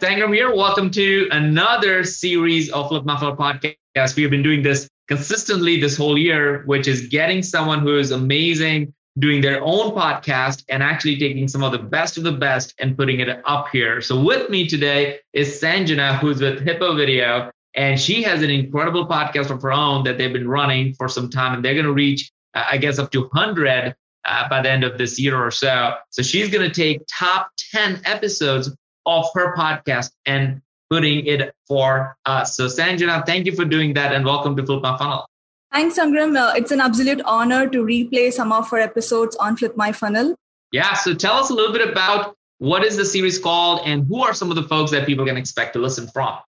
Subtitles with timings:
[0.00, 0.54] Sangram here.
[0.54, 4.16] Welcome to another series of My Funnel podcast.
[4.16, 8.10] We have been doing this consistently this whole year, which is getting someone who is
[8.10, 12.72] amazing, doing their own podcast, and actually taking some of the best of the best
[12.78, 14.00] and putting it up here.
[14.00, 19.06] So with me today is Sanjana, who's with Hippo Video, and she has an incredible
[19.06, 21.92] podcast of her own that they've been running for some time, and they're going to
[21.92, 23.94] reach, uh, I guess, up to 100
[24.24, 25.92] uh, by the end of this year or so.
[26.08, 28.74] So she's going to take top 10 episodes
[29.10, 32.56] of her podcast and putting it for us.
[32.56, 35.26] So, Sanjana, thank you for doing that and welcome to Flip My Funnel.
[35.72, 36.36] Thanks, Sangram.
[36.36, 40.34] Uh, it's an absolute honor to replay some of her episodes on Flip My Funnel.
[40.72, 44.22] Yeah, so tell us a little bit about what is the series called and who
[44.22, 46.38] are some of the folks that people can expect to listen from?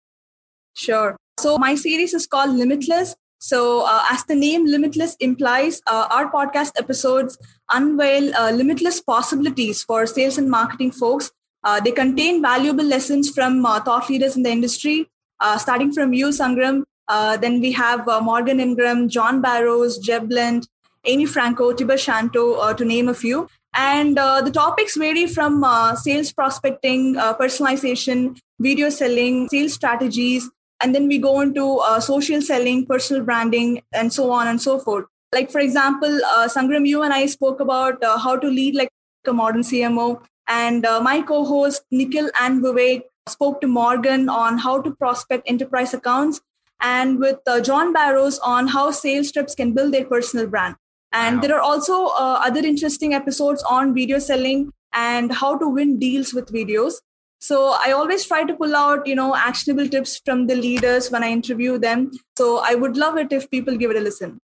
[0.74, 1.16] Sure.
[1.40, 3.16] So, my series is called Limitless.
[3.38, 7.38] So, uh, as the name Limitless implies, uh, our podcast episodes
[7.72, 11.32] unveil uh, limitless possibilities for sales and marketing folks
[11.64, 15.08] uh, they contain valuable lessons from uh, thought leaders in the industry,
[15.40, 16.82] uh, starting from you, Sangram.
[17.08, 20.66] Uh, then we have uh, Morgan Ingram, John Barrows, Jeb Blount,
[21.04, 23.48] Amy Franco, Tibor Shanto, to name a few.
[23.74, 25.64] And the topics vary from
[25.96, 30.48] sales prospecting, personalization, video selling, sales strategies,
[30.80, 35.06] and then we go into social selling, personal branding, and so on and so forth.
[35.32, 38.90] Like, for example, Sangram, you and I spoke about how to lead like
[39.26, 44.58] a modern CMO and uh, my co host, Nikhil and Vivek, spoke to Morgan on
[44.58, 46.40] how to prospect enterprise accounts
[46.80, 50.74] and with uh, John Barrows on how sales trips can build their personal brand.
[51.12, 51.42] And wow.
[51.42, 56.34] there are also uh, other interesting episodes on video selling and how to win deals
[56.34, 56.94] with videos.
[57.38, 61.22] So I always try to pull out, you know, actionable tips from the leaders when
[61.24, 62.12] I interview them.
[62.36, 64.38] So I would love it if people give it a listen.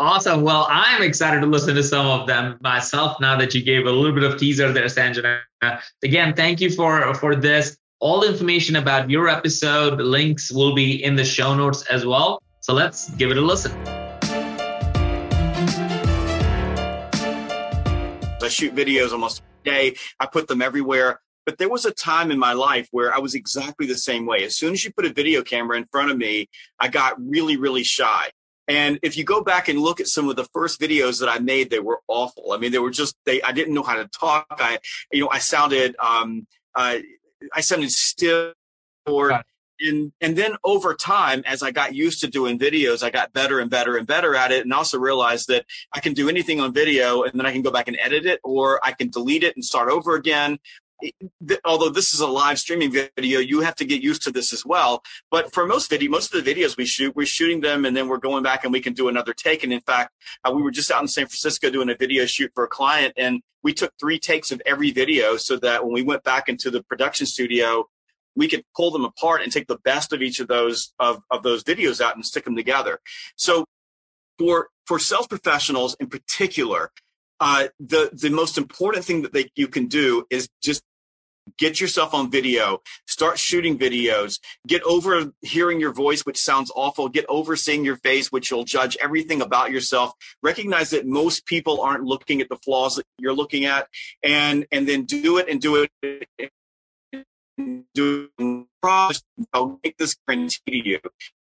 [0.00, 0.40] Awesome.
[0.40, 3.90] Well, I'm excited to listen to some of them myself now that you gave a
[3.90, 5.42] little bit of teaser there, Sanjana.
[6.02, 7.76] Again, thank you for for this.
[7.98, 12.42] All information about your episode, the links will be in the show notes as well.
[12.62, 13.72] So let's give it a listen.
[18.42, 19.96] I shoot videos almost every day.
[20.18, 21.20] I put them everywhere.
[21.44, 24.44] But there was a time in my life where I was exactly the same way.
[24.44, 27.58] As soon as you put a video camera in front of me, I got really,
[27.58, 28.30] really shy.
[28.70, 31.38] And if you go back and look at some of the first videos that I
[31.40, 32.52] made, they were awful.
[32.52, 33.42] I mean, they were just they.
[33.42, 34.46] I didn't know how to talk.
[34.50, 34.78] I,
[35.10, 36.98] you know, I sounded, um, uh,
[37.52, 38.54] I sounded stiff.
[39.06, 39.42] Or
[39.80, 43.58] and and then over time, as I got used to doing videos, I got better
[43.60, 46.72] and better and better at it, and also realized that I can do anything on
[46.72, 49.56] video, and then I can go back and edit it, or I can delete it
[49.56, 50.58] and start over again,
[51.64, 54.64] although this is a live streaming video, you have to get used to this as
[54.64, 55.02] well.
[55.30, 58.08] But for most video, most of the videos we shoot, we're shooting them and then
[58.08, 59.64] we're going back and we can do another take.
[59.64, 60.12] And in fact,
[60.44, 63.14] uh, we were just out in San Francisco doing a video shoot for a client
[63.16, 66.70] and we took three takes of every video so that when we went back into
[66.70, 67.86] the production studio,
[68.34, 71.42] we could pull them apart and take the best of each of those of, of
[71.42, 73.00] those videos out and stick them together.
[73.36, 73.66] So
[74.38, 76.90] for for sales professionals in particular,
[77.40, 80.82] uh, the the most important thing that they, you can do is just
[81.60, 82.80] get yourself on video.
[83.06, 84.40] Start shooting videos.
[84.66, 87.08] Get over hearing your voice which sounds awful.
[87.08, 90.12] Get over seeing your face which you'll judge everything about yourself.
[90.42, 93.86] Recognize that most people aren't looking at the flaws that you're looking at
[94.24, 96.50] and and then do it and do it
[97.94, 98.30] do
[99.52, 101.00] I'll make this guarantee to you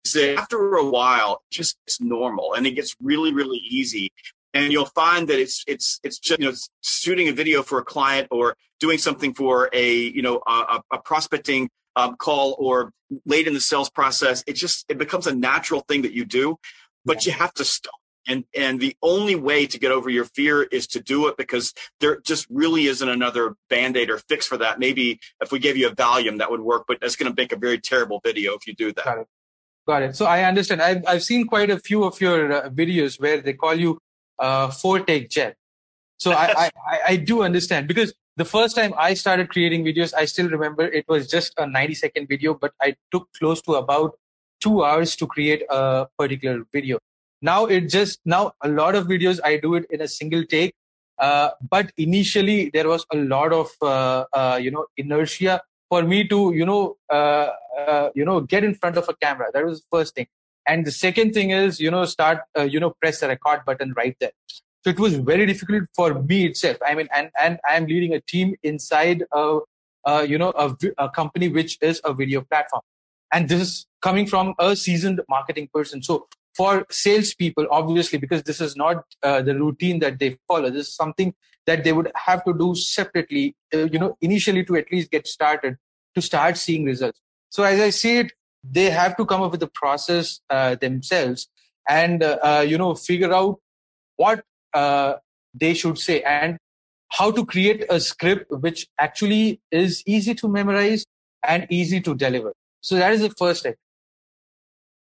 [0.04, 4.10] so after a while it just normal and it gets really really easy
[4.54, 7.84] and you'll find that it's it's it's just you know shooting a video for a
[7.84, 12.92] client or doing something for a you know a, a prospecting um, call or
[13.24, 16.56] late in the sales process it just it becomes a natural thing that you do
[17.04, 17.94] but you have to stop.
[18.26, 21.72] And and the only way to get over your fear is to do it because
[22.00, 24.78] there just really isn't another band-aid or fix for that.
[24.78, 27.52] Maybe if we gave you a valium that would work but that's going to make
[27.52, 29.04] a very terrible video if you do that.
[29.06, 29.26] Got it.
[29.86, 30.16] Got it.
[30.16, 30.82] So i understand.
[30.82, 33.98] I've, I've seen quite a few of your uh, videos where they call you
[34.38, 35.54] uh, four take Jeb.
[36.18, 40.24] So I, I, I do understand because the first time I started creating videos, I
[40.24, 44.18] still remember it was just a 90 second video, but I took close to about
[44.60, 46.98] two hours to create a particular video.
[47.40, 50.74] Now it just, now a lot of videos, I do it in a single take.
[51.18, 56.26] Uh, but initially there was a lot of, uh, uh, you know, inertia for me
[56.28, 59.80] to you know uh, uh, you know get in front of a camera that was
[59.80, 60.26] the first thing
[60.68, 63.92] and the second thing is you know start uh, you know press the record button
[63.96, 64.32] right there
[64.84, 68.14] so it was very difficult for me itself i mean and and i am leading
[68.14, 69.60] a team inside a,
[70.26, 72.82] you know a, a company which is a video platform
[73.32, 76.26] and this is coming from a seasoned marketing person so
[76.58, 80.68] for salespeople, obviously, because this is not uh, the routine that they follow.
[80.70, 81.32] This is something
[81.66, 85.28] that they would have to do separately, uh, you know, initially to at least get
[85.28, 85.76] started,
[86.16, 87.20] to start seeing results.
[87.50, 88.32] So as I see it,
[88.64, 91.48] they have to come up with a process uh, themselves
[91.88, 93.58] and, uh, uh, you know, figure out
[94.16, 94.44] what
[94.74, 95.14] uh,
[95.54, 96.58] they should say and
[97.10, 101.06] how to create a script which actually is easy to memorize
[101.46, 102.52] and easy to deliver.
[102.80, 103.76] So that is the first step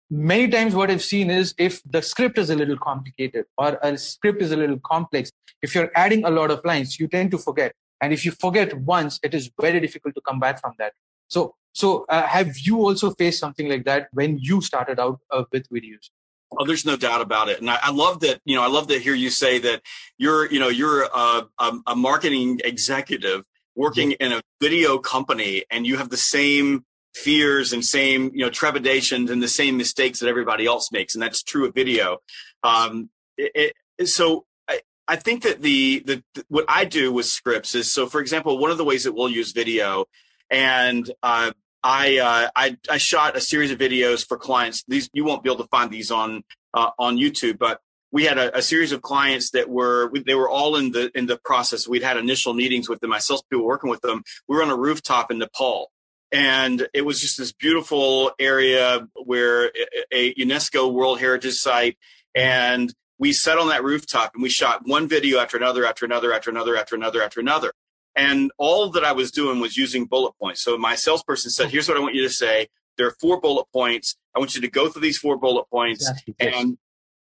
[0.10, 3.98] many times what I've seen is if the script is a little complicated or a
[3.98, 5.32] script is a little complex,
[5.62, 7.74] if you're adding a lot of lines, you tend to forget.
[8.02, 10.94] And if you forget once, it is very difficult to come back from that.
[11.28, 15.44] So, so uh, have you also faced something like that when you started out uh,
[15.52, 16.10] with videos?
[16.58, 18.40] Oh, there's no doubt about it, and I, I, love that.
[18.46, 19.82] You know, I love to hear you say that
[20.18, 23.44] you're, you know, you're a, a, a marketing executive
[23.76, 26.86] working in a video company, and you have the same
[27.16, 31.24] fears and same you know trepidations and the same mistakes that everybody else makes and
[31.24, 32.18] that's true of video
[32.64, 37.74] um, it, it, so I, I think that the, the what i do with scripts
[37.74, 40.06] is so for example one of the ways that we'll use video
[40.50, 41.52] and uh,
[41.84, 44.84] I, uh, I i shot a series of videos for clients.
[44.88, 46.44] These you won't be able to find these on
[46.74, 47.80] uh, on youtube but
[48.16, 51.26] we had a, a, series of clients that were they were all in the in
[51.26, 51.86] the process.
[51.86, 53.10] We'd had initial meetings with them.
[53.10, 54.24] Myself people working with them.
[54.48, 55.92] We were on a rooftop in nepal.
[56.32, 59.70] And it was just this beautiful area where
[60.14, 61.98] a UNESCO World Heritage Site,
[62.34, 66.34] and we sat on that rooftop and we shot one video after another, after another,
[66.34, 67.74] after another, after another, after another.
[68.16, 70.64] And all that I was doing was using bullet points.
[70.64, 72.68] So my salesperson said, "Here's what I want you to say.
[72.98, 74.16] There are four bullet points.
[74.36, 76.10] I want you to go through these four bullet points,
[76.40, 76.78] and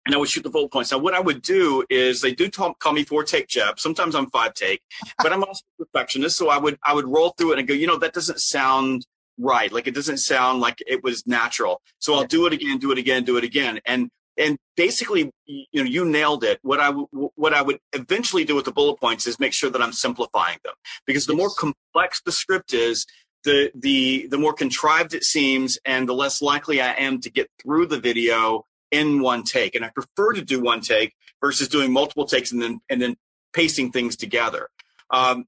[0.05, 0.91] and I would shoot the bullet points.
[0.91, 3.79] Now, what I would do is they do talk, call me four take Jeb.
[3.79, 4.81] Sometimes I'm five take,
[5.17, 6.37] but I'm also a perfectionist.
[6.37, 9.07] So I would I would roll through it and go, you know, that doesn't sound
[9.39, 9.71] right.
[9.71, 11.81] Like it doesn't sound like it was natural.
[11.99, 15.65] So I'll do it again, do it again, do it again, and and basically, you
[15.73, 16.59] know, you nailed it.
[16.61, 19.69] What I w- what I would eventually do with the bullet points is make sure
[19.69, 20.73] that I'm simplifying them
[21.05, 21.39] because the yes.
[21.39, 23.05] more complex the script is,
[23.43, 27.49] the the the more contrived it seems, and the less likely I am to get
[27.61, 29.75] through the video in one take.
[29.75, 33.15] And I prefer to do one take versus doing multiple takes and then and then
[33.53, 34.69] pasting things together.
[35.09, 35.45] Um,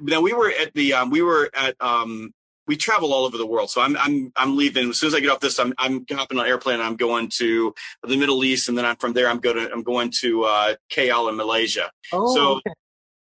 [0.00, 2.32] now we were at the um, we were at um,
[2.70, 3.68] we travel all over the world.
[3.68, 5.58] So I'm I'm I'm leaving as soon as I get off this.
[5.58, 6.80] I'm I'm hopping on an airplane.
[6.80, 7.74] I'm going to
[8.04, 9.28] the Middle East, and then I'm from there.
[9.28, 11.90] I'm going to I'm going to uh, KL in Malaysia.
[12.12, 12.70] Oh, so okay.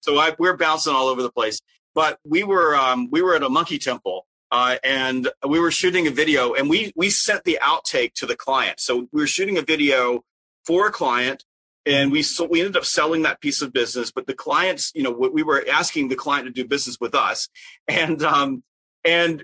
[0.01, 1.61] so I, we're bouncing all over the place.
[1.93, 6.07] But we were um, we were at a monkey temple uh, and we were shooting
[6.07, 9.57] a video and we we sent the outtake to the client so we were shooting
[9.57, 10.23] a video
[10.65, 11.43] for a client
[11.85, 15.03] and we so we ended up selling that piece of business but the clients you
[15.03, 17.49] know we were asking the client to do business with us
[17.87, 18.63] and um
[19.05, 19.43] and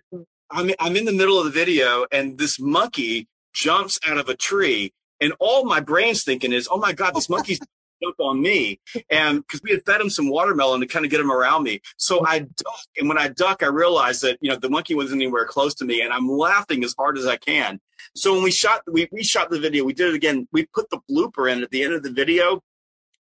[0.50, 4.36] i'm i'm in the middle of the video and this monkey jumps out of a
[4.36, 7.60] tree and all my brain's thinking is oh my god this monkey's
[8.02, 8.80] jump on me.
[9.10, 11.82] And because we had fed him some watermelon to kind of get him around me.
[11.98, 12.52] So I mm-hmm.
[12.58, 12.80] duck.
[12.98, 15.86] And when I duck, I realized that, you know, the monkey wasn't anywhere close to
[15.86, 17.80] me and I'm laughing as hard as I can.
[18.16, 20.48] So when we shot, we, we shot the video, we did it again.
[20.52, 22.62] We put the blooper in at the end of the video.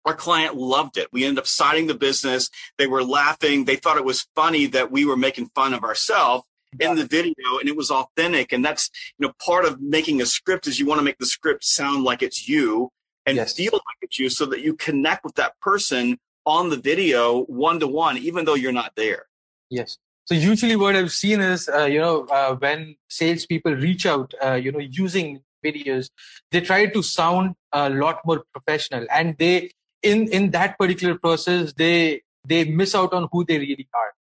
[0.04, 1.08] Our client loved it.
[1.12, 2.48] We ended up signing the business.
[2.78, 3.64] They were laughing.
[3.64, 6.44] They thought it was funny that we were making fun of ourselves
[6.78, 10.24] in the video and it was authentic and that's you know part of making a
[10.24, 12.88] script is you want to make the script sound like it's you
[13.26, 13.54] and yes.
[13.54, 16.16] feel like it's you so that you connect with that person
[16.46, 19.26] on the video one to one, even though you're not there.
[19.68, 19.98] Yes.
[20.24, 24.54] So usually what I've seen is, uh, you know, uh, when salespeople reach out, uh,
[24.54, 26.10] you know, using videos,
[26.50, 29.70] they try to sound a lot more professional, and they,
[30.02, 34.12] in in that particular process, they they miss out on who they really are.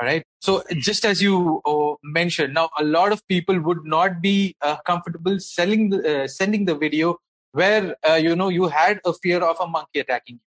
[0.00, 0.24] All right.
[0.40, 4.76] So just as you uh, mentioned, now a lot of people would not be uh,
[4.86, 7.18] comfortable selling the, uh, sending the video
[7.52, 10.48] where uh, you know you had a fear of a monkey attacking you.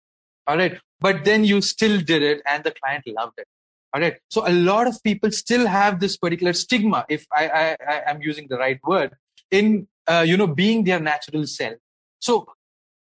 [0.47, 0.78] All right?
[1.00, 3.47] But then you still did it and the client loved it.
[3.94, 4.16] All right?
[4.28, 8.20] So a lot of people still have this particular stigma if i i, I am
[8.23, 9.12] using the right word
[9.50, 11.76] in uh, you know being their natural self.
[12.18, 12.47] So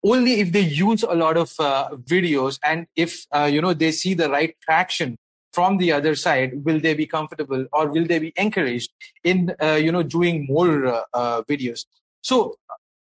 [0.04, 3.90] only if they use a lot of uh, videos and if uh, you know they
[3.90, 5.16] see the right traction
[5.52, 8.92] from the other side will they be comfortable or will they be encouraged
[9.23, 11.84] in uh, you know doing more uh, uh, videos
[12.23, 12.56] so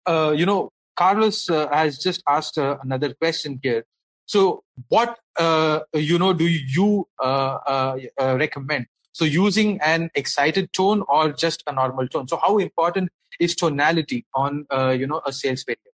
[0.05, 3.85] uh, you know, Carlos has just asked another question here.
[4.25, 7.07] So, what you know do you
[8.19, 8.87] recommend?
[9.13, 12.27] So, using an excited tone or just a normal tone.
[12.27, 14.65] So, how important is tonality on
[14.99, 15.92] you know a sales video?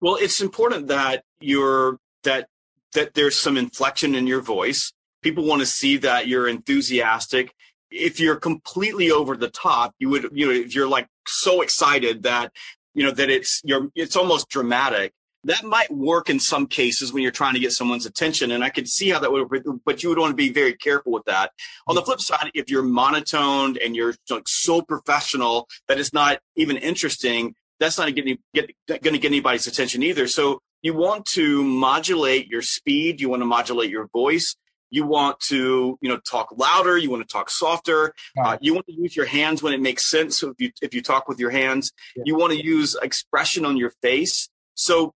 [0.00, 2.48] Well, it's important that you're that
[2.94, 4.92] that there's some inflection in your voice.
[5.22, 7.52] People want to see that you're enthusiastic.
[7.90, 12.22] If you're completely over the top, you would, you know, if you're like so excited
[12.22, 12.52] that,
[12.94, 15.12] you know, that it's you're it's almost dramatic.
[15.44, 18.70] That might work in some cases when you're trying to get someone's attention, and I
[18.70, 19.48] could see how that would.
[19.84, 21.52] But you would want to be very careful with that.
[21.86, 26.40] On the flip side, if you're monotoned and you're like so professional that it's not
[26.56, 30.26] even interesting, that's not going to get, going to get anybody's attention either.
[30.26, 33.20] So you want to modulate your speed.
[33.20, 34.56] You want to modulate your voice.
[34.90, 36.96] You want to, you know, talk louder.
[36.96, 38.14] You want to talk softer.
[38.42, 40.38] Uh, you want to use your hands when it makes sense.
[40.38, 42.22] So if you if you talk with your hands, yeah.
[42.26, 44.48] you want to use expression on your face.
[44.74, 45.12] So,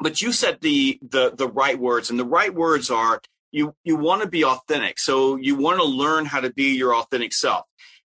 [0.00, 3.22] but you said the the the right words, and the right words are
[3.52, 4.98] you you want to be authentic.
[4.98, 7.64] So you want to learn how to be your authentic self.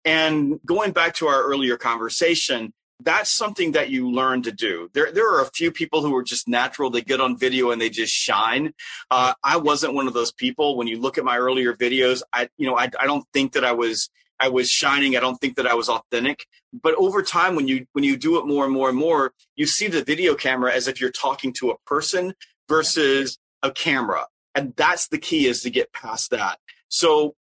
[0.07, 4.89] And going back to our earlier conversation, that's something that you learn to do.
[4.95, 6.91] There, there are a few people who are just natural.
[6.91, 8.73] They get on video and they just shine.
[9.11, 10.77] Uh, I wasn't one of those people.
[10.77, 13.65] When you look at my earlier videos, I, you know, I, I don't think that
[13.65, 15.17] I was, I was shining.
[15.17, 16.47] I don't think that I was authentic.
[16.73, 19.67] But over time, when you, when you do it more and more and more, you
[19.67, 22.35] see the video camera as if you're talking to a person
[22.69, 24.27] versus a camera.
[24.55, 26.59] And that's the key is to get past that.
[26.89, 27.35] So,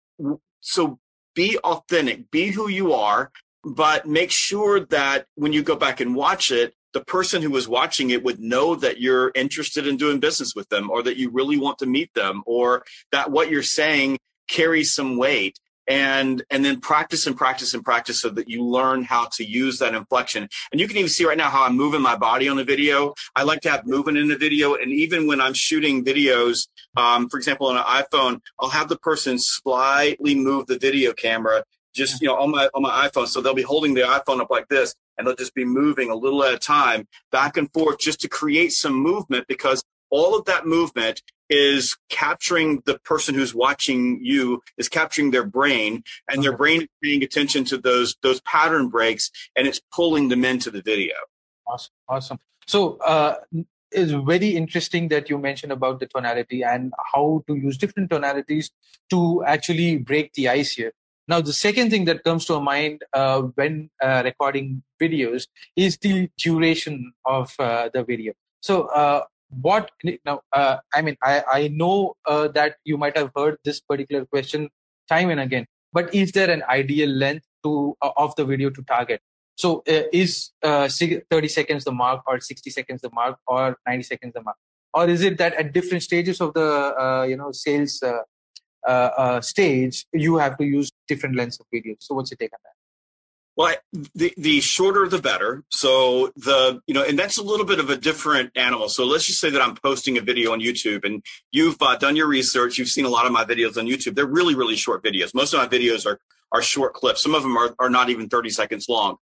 [0.60, 0.98] so
[1.34, 3.30] be authentic, be who you are,
[3.64, 7.68] but make sure that when you go back and watch it, the person who was
[7.68, 11.28] watching it would know that you're interested in doing business with them or that you
[11.30, 14.18] really want to meet them or that what you're saying
[14.48, 15.58] carries some weight.
[15.86, 19.80] And and then practice and practice and practice so that you learn how to use
[19.80, 20.48] that inflection.
[20.72, 23.12] And you can even see right now how i'm moving my body on the video.
[23.36, 24.76] I like to have movement in the video.
[24.76, 28.96] And even when i'm shooting videos um, for example on an iphone i'll have the
[28.96, 31.62] person slightly move the video camera
[31.94, 33.26] just you know on my on my iphone.
[33.26, 36.14] So they'll be holding the iphone up like this and they'll just be moving a
[36.14, 40.44] little at a time back and forth just to create some movement because all of
[40.44, 46.52] that movement is capturing the person who's watching you is capturing their brain and their
[46.52, 46.58] uh-huh.
[46.58, 50.82] brain is paying attention to those those pattern breaks and it's pulling them into the
[50.82, 51.14] video.
[51.66, 52.38] Awesome awesome.
[52.66, 53.36] So uh
[53.90, 58.70] it's very interesting that you mentioned about the tonality and how to use different tonalities
[59.10, 60.92] to actually break the ice here
[61.26, 66.28] now, the second thing that comes to mind uh, when uh, recording videos is the
[66.36, 68.34] duration of uh, the video.
[68.60, 69.90] So, uh, what
[70.24, 70.42] now?
[70.52, 74.68] Uh, I mean, I, I know uh, that you might have heard this particular question
[75.08, 79.20] time and again, but is there an ideal length to of the video to target?
[79.56, 84.42] So, is 30 seconds the mark, or 60 seconds the mark, or 90 seconds the
[84.42, 84.56] mark?
[84.92, 88.02] Or is it that at different stages of the you know sales
[88.86, 91.96] uh, uh, stage, you have to use different lengths of videos.
[92.00, 92.70] So what's your take on that?
[93.56, 93.76] Well,
[94.14, 95.62] the the shorter the better.
[95.70, 98.88] So the you know, and that's a little bit of a different animal.
[98.88, 101.22] So let's just say that I'm posting a video on YouTube, and
[101.52, 102.78] you've uh, done your research.
[102.78, 104.16] You've seen a lot of my videos on YouTube.
[104.16, 105.34] They're really really short videos.
[105.34, 106.18] Most of my videos are
[106.50, 107.22] are short clips.
[107.22, 109.18] Some of them are are not even 30 seconds long.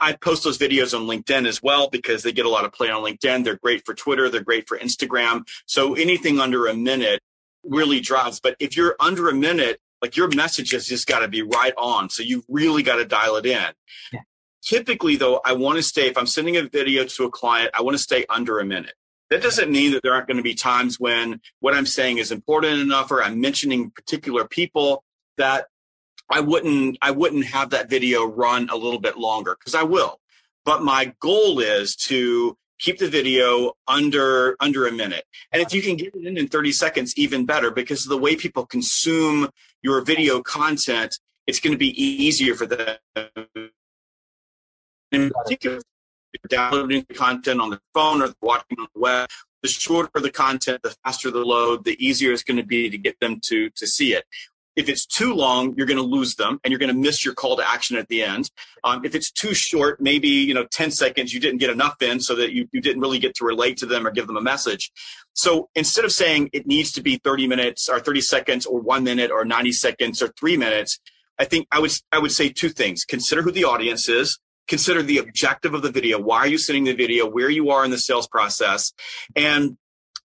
[0.00, 2.90] I post those videos on LinkedIn as well because they get a lot of play
[2.90, 3.44] on LinkedIn.
[3.44, 4.28] They're great for Twitter.
[4.28, 5.46] They're great for Instagram.
[5.66, 7.20] So anything under a minute
[7.66, 8.40] really drives.
[8.40, 11.72] But if you're under a minute, like your message has just got to be right
[11.78, 12.10] on.
[12.10, 13.64] So you've really got to dial it in.
[14.12, 14.20] Yeah.
[14.62, 17.82] Typically, though, I want to stay, if I'm sending a video to a client, I
[17.82, 18.94] want to stay under a minute.
[19.30, 22.30] That doesn't mean that there aren't going to be times when what I'm saying is
[22.30, 25.02] important enough or I'm mentioning particular people
[25.38, 25.66] that
[26.30, 30.20] I wouldn't I wouldn't have that video run a little bit longer because I will.
[30.64, 35.24] But my goal is to keep the video under under a minute.
[35.52, 38.36] And if you can get it in in 30 seconds even better because the way
[38.36, 39.48] people consume
[39.82, 42.96] your video content it's going to be easier for them.
[45.12, 45.80] In particular
[46.48, 49.28] downloading content on the phone or watching on the web
[49.62, 52.98] the shorter the content the faster the load the easier it's going to be to
[52.98, 54.24] get them to to see it
[54.76, 57.34] if it's too long, you're going to lose them and you're going to miss your
[57.34, 58.50] call to action at the end.
[58.82, 62.20] Um, if it's too short, maybe, you know, 10 seconds, you didn't get enough in
[62.20, 64.42] so that you, you didn't really get to relate to them or give them a
[64.42, 64.90] message.
[65.32, 69.04] So instead of saying it needs to be 30 minutes or 30 seconds or one
[69.04, 70.98] minute or 90 seconds or three minutes,
[71.38, 73.04] I think I would, I would say two things.
[73.04, 74.38] Consider who the audience is.
[74.66, 76.18] Consider the objective of the video.
[76.18, 77.28] Why are you sending the video?
[77.28, 78.92] Where you are in the sales process
[79.36, 79.76] and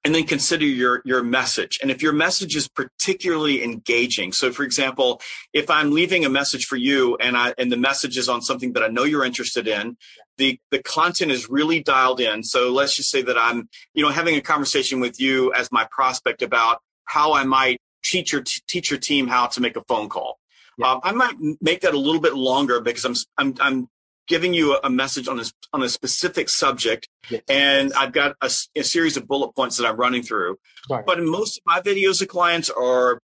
[0.06, 1.80] and then consider your your message.
[1.82, 5.22] And if your message is particularly engaging so for example
[5.54, 8.74] if i'm leaving a message for you and i and the message is on something
[8.74, 9.98] that i know you're interested in
[10.40, 12.44] the the content is really dialed in.
[12.44, 15.86] So let's just say that i'm you know having a conversation with you as my
[15.92, 20.10] prospect about how i might teach your teach your team how to make a phone
[20.10, 20.40] call.
[20.78, 20.94] Yeah.
[20.94, 23.90] um, i might make that a little bit longer because i'm i'm, I'm
[24.30, 25.44] giving you a message on a,
[25.74, 27.42] on a specific subject yes.
[27.50, 30.58] and I've got a, a, series of bullet points that I'm running through.
[30.90, 31.06] Right.
[31.06, 33.20] But in most of my videos, the clients are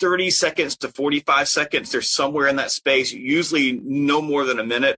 [0.00, 1.92] 30 seconds to 45 seconds.
[1.92, 4.96] They're somewhere in that space, usually no more than a minute.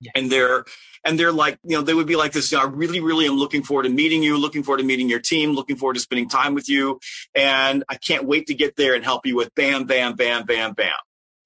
[0.00, 0.12] Yeah.
[0.14, 0.64] And they're
[1.04, 3.26] and they're like, you know, they would be like this, you know, I really, really
[3.26, 6.00] am looking forward to meeting you, looking forward to meeting your team, looking forward to
[6.00, 7.00] spending time with you.
[7.34, 10.74] And I can't wait to get there and help you with bam, bam, bam, bam,
[10.74, 10.92] bam.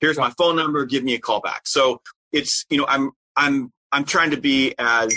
[0.00, 0.84] Here's my phone number.
[0.84, 1.62] Give me a call back.
[1.66, 2.00] So
[2.32, 5.14] it's, you know, I'm I'm I'm trying to be as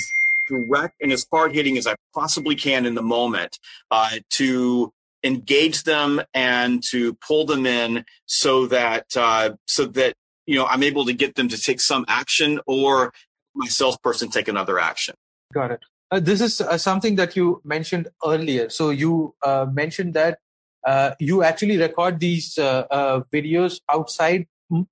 [0.48, 3.58] direct and as hard hitting as I possibly can in the moment
[3.92, 4.94] uh, to
[5.24, 10.14] engage them and to pull them in so that uh, so that
[10.46, 13.14] you know I'm able to get them to take some action or
[13.56, 15.16] my salesperson take another action.
[15.54, 15.80] Got it.
[16.12, 18.70] Uh, this is uh, something that you mentioned earlier.
[18.70, 20.40] So you uh, mentioned that
[20.86, 24.46] uh, you actually record these videos outside.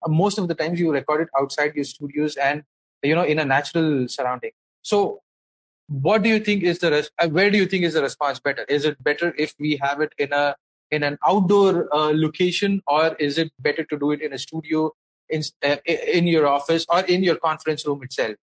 [0.07, 2.63] Most of the times you record it outside your studios and
[3.03, 5.21] you know in a natural surrounding so
[5.87, 8.39] what do you think is the res- uh, where do you think is the response
[8.39, 10.55] better is it better if we have it in a
[10.91, 14.91] in an outdoor uh, location or is it better to do it in a studio
[15.29, 18.35] in uh, in your office or in your conference room itself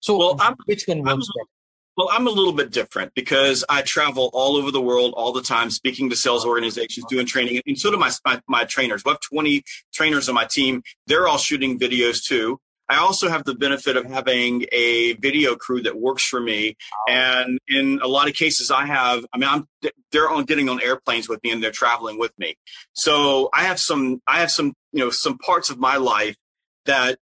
[0.00, 1.48] so well, I'm, which one works better
[1.96, 5.42] well, I'm a little bit different because I travel all over the world all the
[5.42, 9.04] time, speaking to sales organizations, doing training, and so do my, my, my trainers.
[9.04, 10.82] We have 20 trainers on my team.
[11.06, 12.58] They're all shooting videos too.
[12.88, 16.76] I also have the benefit of having a video crew that works for me.
[17.08, 19.66] And in a lot of cases, I have, I mean, I'm,
[20.12, 22.56] they're on getting on airplanes with me and they're traveling with me.
[22.92, 26.36] So I have some, I have some, you know, some parts of my life
[26.84, 27.18] that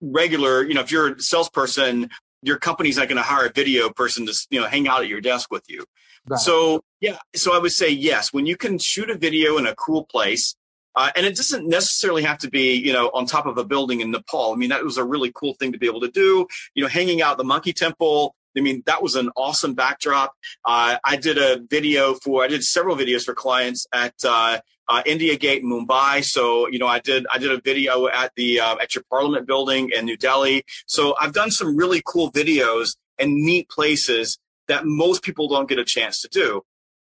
[0.00, 2.10] regular, you know, if you're a salesperson,
[2.42, 5.08] your company's not going to hire a video person to, you know, hang out at
[5.08, 5.84] your desk with you.
[6.26, 6.38] Right.
[6.38, 9.74] So yeah, so I would say yes, when you can shoot a video in a
[9.74, 10.54] cool place,
[10.96, 14.00] uh, and it doesn't necessarily have to be, you know, on top of a building
[14.00, 14.52] in Nepal.
[14.52, 16.46] I mean, that was a really cool thing to be able to do.
[16.74, 18.34] You know, hanging out the Monkey Temple.
[18.56, 20.34] I mean, that was an awesome backdrop.
[20.64, 25.02] Uh, I did a video for, I did several videos for clients at uh, uh,
[25.06, 26.24] India Gate in Mumbai.
[26.24, 29.46] So, you know, I did I did a video at the uh, at your Parliament
[29.46, 30.64] building in New Delhi.
[30.86, 35.78] So I've done some really cool videos and neat places that most people don't get
[35.78, 36.62] a chance to do.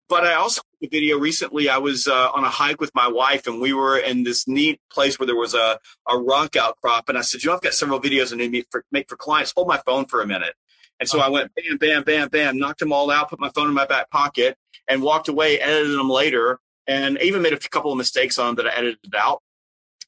[0.07, 1.69] But I also a video recently.
[1.69, 4.79] I was uh, on a hike with my wife, and we were in this neat
[4.91, 7.09] place where there was a, a rock outcrop.
[7.09, 9.15] And I said, "You know, I've got several videos I need to for, make for
[9.15, 9.53] clients.
[9.55, 10.53] Hold my phone for a minute."
[10.99, 13.67] And so I went bam, bam, bam, bam, knocked them all out, put my phone
[13.67, 15.59] in my back pocket, and walked away.
[15.59, 19.13] Edited them later, and even made a couple of mistakes on them that I edited
[19.15, 19.41] out.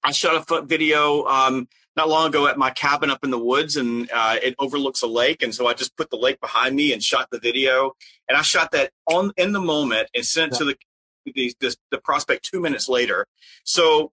[0.03, 3.75] I shot a video um, not long ago at my cabin up in the woods
[3.75, 5.41] and uh, it overlooks a lake.
[5.41, 7.93] And so I just put the lake behind me and shot the video.
[8.29, 10.57] And I shot that on in the moment and sent yeah.
[10.59, 10.77] to the,
[11.25, 13.25] the, the, the prospect two minutes later.
[13.63, 14.11] So,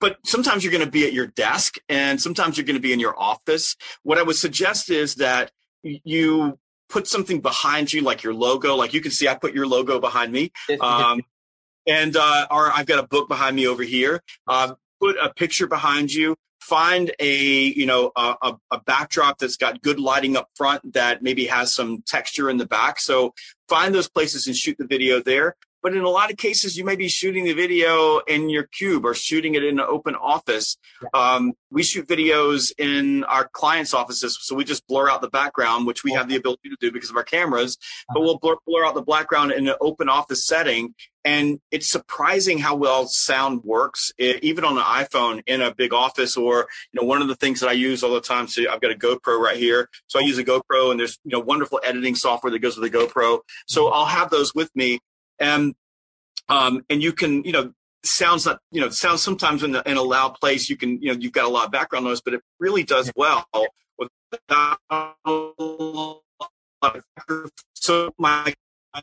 [0.00, 2.92] but sometimes you're going to be at your desk and sometimes you're going to be
[2.92, 3.76] in your office.
[4.02, 6.58] What I would suggest is that you
[6.88, 8.74] put something behind you, like your logo.
[8.74, 10.52] Like you can see, I put your logo behind me.
[10.80, 11.22] Um,
[11.86, 14.22] and uh, or I've got a book behind me over here.
[14.46, 19.80] Uh, put a picture behind you find a you know a, a, backdrop that's got
[19.80, 23.32] good lighting up front that maybe has some texture in the back so
[23.68, 26.84] find those places and shoot the video there but in a lot of cases, you
[26.84, 30.76] may be shooting the video in your cube or shooting it in an open office.
[31.14, 35.86] Um, we shoot videos in our clients' offices, so we just blur out the background,
[35.86, 37.78] which we have the ability to do because of our cameras.
[38.12, 42.58] But we'll blur, blur out the background in an open office setting, and it's surprising
[42.58, 46.36] how well sound works, even on an iPhone in a big office.
[46.36, 48.48] Or you know, one of the things that I use all the time.
[48.48, 51.32] So I've got a GoPro right here, so I use a GoPro, and there's you
[51.32, 53.40] know wonderful editing software that goes with a GoPro.
[53.66, 55.00] So I'll have those with me
[55.40, 55.74] and
[56.48, 57.72] um, and you can you know
[58.04, 61.12] sounds not you know sounds sometimes in, the, in a loud place you can you
[61.12, 63.46] know you've got a lot of background noise but it really does well
[67.74, 68.54] so my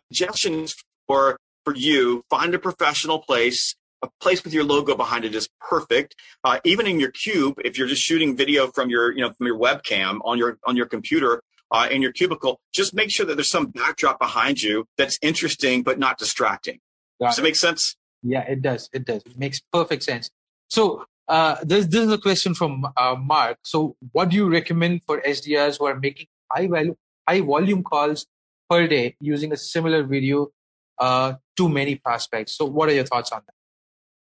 [0.10, 0.76] suggestion is
[1.08, 5.50] for for you find a professional place a place with your logo behind it is
[5.60, 6.16] perfect.
[6.44, 9.48] Uh, even in your cube, if you're just shooting video from your, you know, from
[9.48, 13.36] your webcam on your on your computer, uh, in your cubicle, just make sure that
[13.36, 16.80] there's some backdrop behind you that's interesting but not distracting.
[17.20, 17.42] Got does it.
[17.42, 17.98] it make sense?
[18.22, 18.88] Yeah, it does.
[18.94, 19.24] It does.
[19.26, 20.30] It makes perfect sense.
[20.70, 23.58] So uh, this this is a question from uh, Mark.
[23.64, 26.96] So what do you recommend for SDRs who are making high value,
[27.28, 28.28] high volume calls
[28.70, 30.50] per day using a similar video
[31.00, 32.58] uh, too many prospects.
[32.58, 33.54] So, what are your thoughts on that?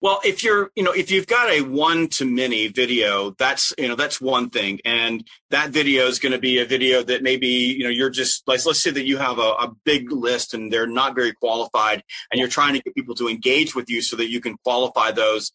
[0.02, 3.88] Well, if you're, you know, if you've got a one to many video, that's, you
[3.88, 4.80] know, that's one thing.
[4.84, 8.48] And that video is going to be a video that maybe, you know, you're just
[8.48, 12.04] like, let's say that you have a, a, big list and they're not very qualified
[12.32, 15.12] and you're trying to get people to engage with you so that you can qualify
[15.12, 15.52] those.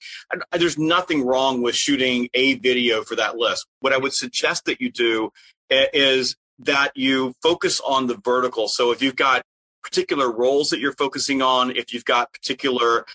[0.53, 3.67] There's nothing wrong with shooting a video for that list.
[3.81, 5.33] What I would suggest that you do
[5.71, 8.69] is that you focus on the vertical.
[8.69, 9.43] So if you've got
[9.87, 13.07] particular roles that you're focusing on, if you've got particular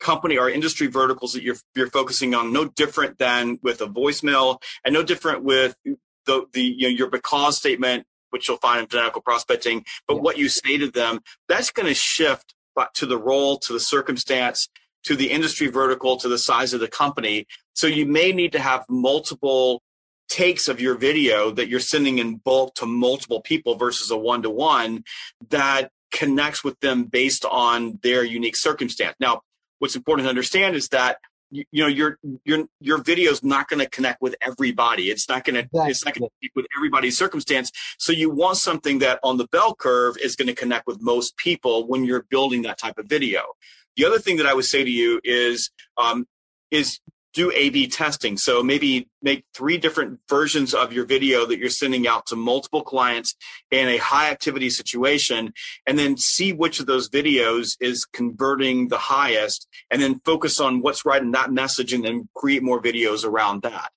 [0.00, 4.62] company or industry verticals that you're you're focusing on no different than with a voicemail
[4.84, 5.76] and no different with
[6.24, 10.20] the the you know, your because statement which you'll find in fanatical prospecting but yeah.
[10.20, 11.18] what you say to them
[11.48, 12.54] that's going to shift
[12.94, 14.68] to the role to the circumstance
[15.02, 17.44] to the industry vertical to the size of the company
[17.74, 19.82] so you may need to have multiple
[20.28, 24.42] takes of your video that you're sending in bulk to multiple people versus a one
[24.42, 25.02] to one
[25.50, 29.14] that connects with them based on their unique circumstance.
[29.20, 29.42] Now
[29.78, 31.18] what's important to understand is that
[31.50, 35.10] you, you know your your your video is not going to connect with everybody.
[35.10, 35.90] It's not going to exactly.
[35.90, 37.72] it's not going to connect with everybody's circumstance.
[37.98, 41.36] So you want something that on the bell curve is going to connect with most
[41.36, 43.42] people when you're building that type of video.
[43.96, 46.26] The other thing that i would say to you is um,
[46.70, 47.00] is
[47.38, 48.36] do A B testing.
[48.36, 52.82] So maybe make three different versions of your video that you're sending out to multiple
[52.82, 53.36] clients
[53.70, 55.52] in a high activity situation,
[55.86, 60.80] and then see which of those videos is converting the highest, and then focus on
[60.80, 63.90] what's right in that message and then create more videos around that.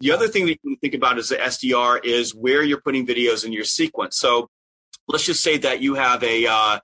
[0.00, 3.06] The other thing that you can think about as the SDR is where you're putting
[3.06, 4.18] videos in your sequence.
[4.18, 4.50] So
[5.08, 6.78] let's just say that you have a, uh,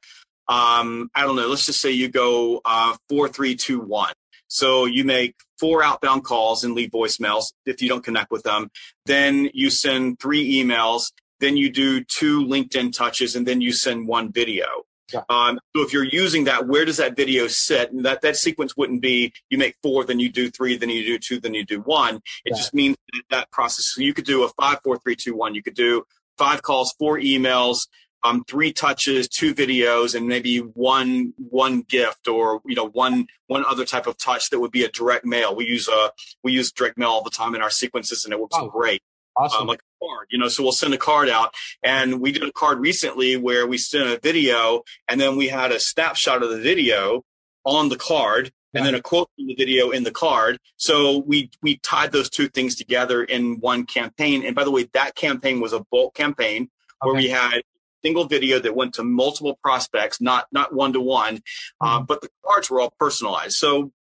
[0.49, 4.15] um, I don't know, let's just say you go uh, four, three, two, one.
[4.51, 8.71] So you make four outbound calls and leave voicemails if you don't connect with them.
[9.07, 11.13] Then you send three emails.
[11.39, 14.67] Then you do two LinkedIn touches, and then you send one video.
[15.13, 15.23] Yeah.
[15.29, 17.93] Um, so if you're using that, where does that video sit?
[17.93, 21.05] And that, that sequence wouldn't be you make four, then you do three, then you
[21.05, 22.17] do two, then you do one.
[22.17, 22.57] It yeah.
[22.57, 23.93] just means that, that process.
[23.95, 25.55] So you could do a five, four, three, two, one.
[25.55, 26.05] You could do
[26.39, 27.87] five calls, four emails,
[28.23, 33.65] um, three touches, two videos, and maybe one one gift or you know one one
[33.69, 35.55] other type of touch that would be a direct mail.
[35.55, 36.09] We use a uh,
[36.43, 39.03] we use direct mail all the time in our sequences, and it works oh, great.
[39.37, 39.63] Awesome.
[39.63, 40.49] Um, like a card, you know.
[40.49, 44.09] So we'll send a card out, and we did a card recently where we sent
[44.09, 47.25] a video, and then we had a snapshot of the video
[47.65, 50.59] on the card, and then a quote from the video in the card.
[50.77, 54.45] So we we tied those two things together in one campaign.
[54.45, 56.71] And by the way, that campaign was a bulk campaign okay.
[57.01, 57.63] where we had
[58.05, 61.41] single video that went to multiple prospects, not not one to one,
[61.81, 63.57] but the cards were all personalized.
[63.57, 63.93] So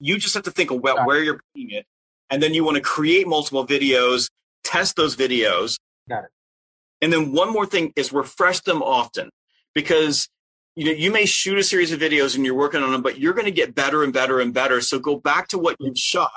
[0.00, 1.86] you just have to think about where you're putting it,
[2.30, 4.28] and then you want to create multiple videos,
[4.64, 5.78] test those videos.
[6.08, 6.30] Got it.
[7.00, 9.30] And then one more thing is refresh them often
[9.74, 10.28] because
[10.76, 13.18] you know you may shoot a series of videos and you're working on them, but
[13.18, 14.80] you're going to get better and better and better.
[14.80, 15.96] So go back to what you've mm-hmm.
[15.96, 16.30] shot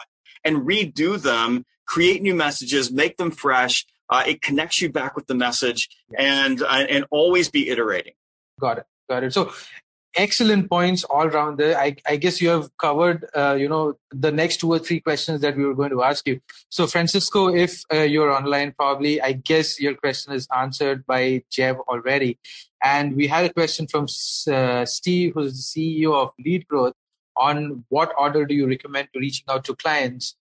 [0.43, 5.27] and redo them, create new messages, make them fresh, uh, it connects you back with
[5.27, 8.13] the message and uh, and always be iterating.
[8.59, 8.85] Got it.
[9.09, 9.33] Got it.
[9.33, 9.51] So
[10.15, 11.77] excellent points all around there.
[11.77, 15.41] I, I guess you have covered uh, you know the next two or three questions
[15.41, 16.39] that we were going to ask you.
[16.69, 21.77] So francisco if uh, you're online probably i guess your question is answered by jeb
[21.87, 22.39] already.
[22.83, 26.93] And we had a question from uh, steve who's the ceo of lead growth
[27.35, 30.35] on what order do you recommend to reaching out to clients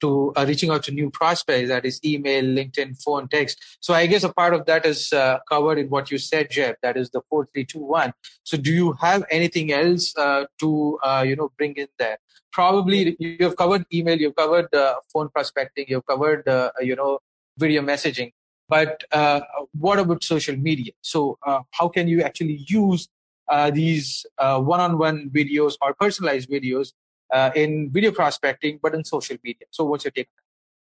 [0.00, 3.62] to uh, reaching out to new prospects that is email linkedin phone text.
[3.80, 6.76] So i guess a part of that is uh, covered in what you said jeff
[6.82, 8.12] that is the 4321
[8.44, 12.18] so do you have anything else uh, to uh, you know bring in there?
[12.52, 16.44] Probably you have covered email you've covered uh, phone prospecting you've covered
[16.80, 17.18] you know
[17.58, 18.32] video messaging.
[18.68, 19.04] But
[19.72, 20.92] what about social media?
[21.02, 21.38] So
[21.70, 23.08] how can you actually use
[23.72, 26.92] these one-on-one videos or personalized videos
[27.32, 29.66] uh, in video prospecting, but in social media.
[29.70, 30.28] So, what's your take?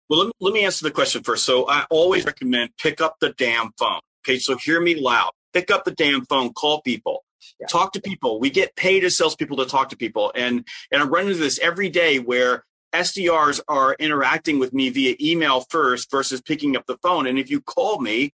[0.08, 1.44] Well, let me, let me answer the question first.
[1.44, 4.00] So, I always recommend pick up the damn phone.
[4.24, 5.32] Okay, so hear me loud.
[5.52, 6.52] Pick up the damn phone.
[6.52, 7.24] Call people.
[7.60, 7.66] Yeah.
[7.66, 8.38] Talk to people.
[8.38, 11.58] We get paid as salespeople to talk to people, and and I run into this
[11.58, 16.98] every day where SDRs are interacting with me via email first versus picking up the
[16.98, 17.26] phone.
[17.26, 18.32] And if you call me,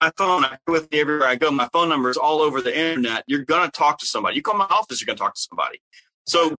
[0.00, 1.50] my phone, I with me everywhere I go.
[1.50, 3.24] My phone number is all over the internet.
[3.26, 4.36] You're gonna talk to somebody.
[4.36, 5.80] You call my office, you're gonna talk to somebody.
[6.26, 6.54] So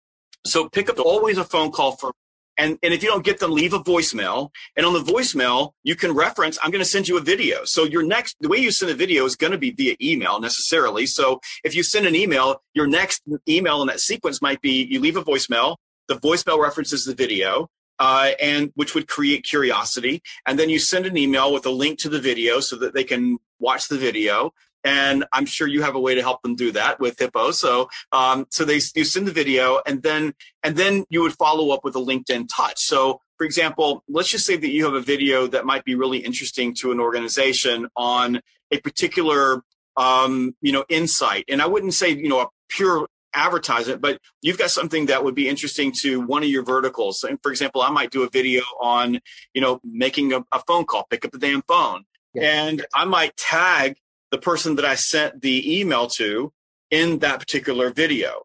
[0.45, 2.12] so pick up always a phone call for
[2.58, 4.49] and, and if you don't get them, leave a voicemail.
[4.77, 7.65] And on the voicemail, you can reference, I'm going to send you a video.
[7.65, 10.39] So your next, the way you send a video is going to be via email
[10.39, 11.05] necessarily.
[11.05, 14.99] So if you send an email, your next email in that sequence might be you
[14.99, 15.75] leave a voicemail,
[16.08, 20.21] the voicemail references the video, uh, and which would create curiosity.
[20.45, 23.03] And then you send an email with a link to the video so that they
[23.03, 24.51] can watch the video.
[24.86, 27.52] And I'm sure you have a way to help them do that with Hippo.
[27.52, 31.71] So, um, so they you send the video, and then and then you would follow
[31.71, 32.80] up with a LinkedIn touch.
[32.80, 36.19] So, for example, let's just say that you have a video that might be really
[36.19, 39.63] interesting to an organization on a particular
[39.98, 44.58] um, you know insight, and I wouldn't say you know a pure advertisement, but you've
[44.58, 47.26] got something that would be interesting to one of your verticals.
[47.26, 49.19] And for example, I might do a video on,
[49.54, 52.06] you know, making a, a phone call, pick up the damn phone.
[52.34, 53.98] And I might tag
[54.36, 56.52] the person that I sent the email to
[56.91, 58.43] in that particular video.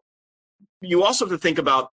[0.79, 1.91] You also have to think about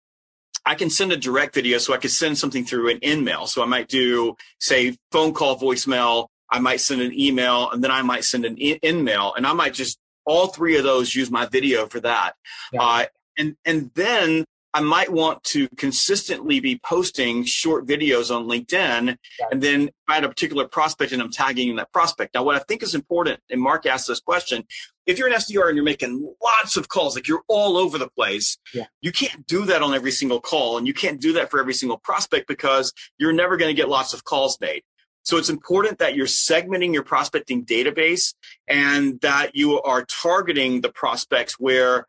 [0.66, 3.48] I can send a direct video, so I could send something through an InMail.
[3.48, 6.28] So I might do, say, phone call, voicemail.
[6.52, 9.74] I might send an email, and then I might send an InMail, and I might
[9.74, 12.34] just all three of those use my video for that.
[12.72, 12.84] Yeah.
[12.84, 13.06] Uh,
[13.38, 14.46] and and then
[14.78, 19.18] I might want to consistently be posting short videos on LinkedIn.
[19.50, 22.36] And then I had a particular prospect and I'm tagging that prospect.
[22.36, 24.68] Now, what I think is important, and Mark asked this question,
[25.08, 28.08] if you're an SDR and you're making lots of calls, like you're all over the
[28.08, 28.86] place, yeah.
[29.02, 30.78] you can't do that on every single call.
[30.78, 33.90] And you can't do that for every single prospect because you're never going to get
[33.90, 34.84] lots of calls made.
[35.24, 38.36] So it's important that you're segmenting your prospecting database
[38.68, 42.06] and that you are targeting the prospects where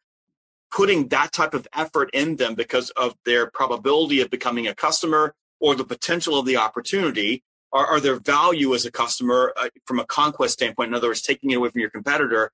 [0.71, 5.35] putting that type of effort in them because of their probability of becoming a customer
[5.61, 9.99] or the potential of the opportunity or, or their value as a customer uh, from
[9.99, 12.51] a conquest standpoint in other words taking it away from your competitor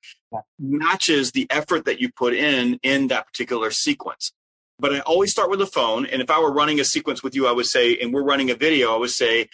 [0.59, 4.33] matches the effort that you put in in that particular sequence.
[4.79, 7.35] But i always start with the phone and if i were running a sequence with
[7.35, 9.49] you i would say and we're running a video i would say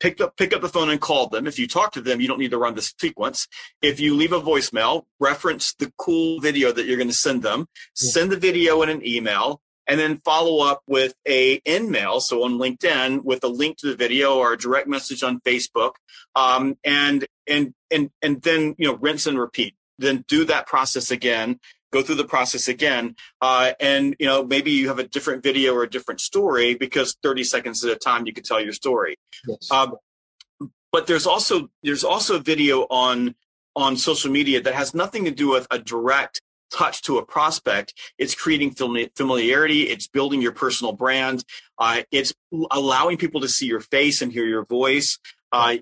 [0.00, 1.46] pick up pick up the phone and call them.
[1.46, 3.48] If you talk to them, you don't need to run the sequence.
[3.82, 7.66] If you leave a voicemail, reference the cool video that you're going to send them.
[7.94, 12.58] Send the video in an email, and then follow up with a InMail, so on
[12.58, 15.92] LinkedIn, with a link to the video or a direct message on Facebook,
[16.36, 19.74] um, and and and and then you know rinse and repeat.
[20.00, 21.58] Then do that process again
[21.92, 25.74] go through the process again uh, and you know maybe you have a different video
[25.74, 29.16] or a different story because 30 seconds at a time you can tell your story.
[29.46, 29.70] Yes.
[29.70, 29.96] um,
[30.92, 33.34] but there's also there's also a video on
[33.76, 36.40] on social media that has nothing to do with a direct
[36.72, 37.94] touch to a prospect.
[38.18, 38.74] It's creating
[39.16, 39.82] familiarity.
[39.82, 41.44] It's building your personal brand.
[41.78, 42.34] Uh, it's
[42.70, 45.18] allowing people to see your face and hear your voice.
[45.52, 45.76] Uh,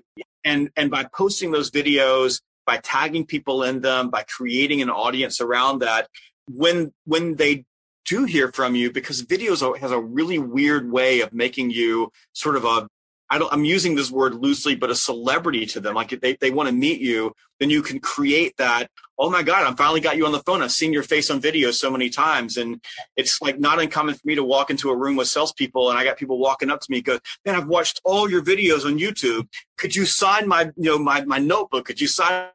[0.45, 5.41] and and by posting those videos by tagging people in them, by creating an audience
[5.41, 6.07] around that.
[6.47, 7.65] When when they
[8.05, 12.55] do hear from you, because videos has a really weird way of making you sort
[12.55, 12.87] of a
[13.29, 15.95] I don't, I'm using this word loosely, but a celebrity to them.
[15.95, 18.89] Like they, they want to meet you, then you can create that.
[19.19, 20.61] Oh my God, I finally got you on the phone.
[20.61, 22.55] I've seen your face on video so many times.
[22.55, 22.81] And
[23.17, 26.05] it's like not uncommon for me to walk into a room with salespeople and I
[26.05, 29.49] got people walking up to me, go, man, I've watched all your videos on YouTube.
[29.77, 31.85] Could you sign my, you know, my, my notebook?
[31.85, 32.45] Could you sign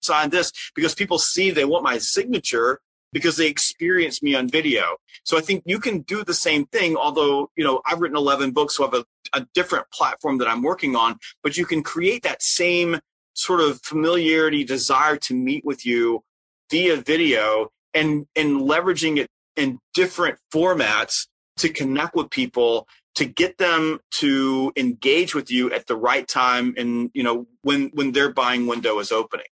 [0.00, 0.52] sign this?
[0.74, 2.80] Because people see they want my signature
[3.12, 4.96] because they experience me on video.
[5.24, 8.50] So I think you can do the same thing, although, you know, I've written 11
[8.50, 11.82] books, so I have a, a different platform that I'm working on, but you can
[11.82, 13.00] create that same
[13.34, 16.22] sort of familiarity, desire to meet with you
[16.70, 21.26] via video and, and leveraging it in different formats
[21.58, 26.72] to connect with people to get them to engage with you at the right time
[26.78, 29.46] and you know when when their buying window is opening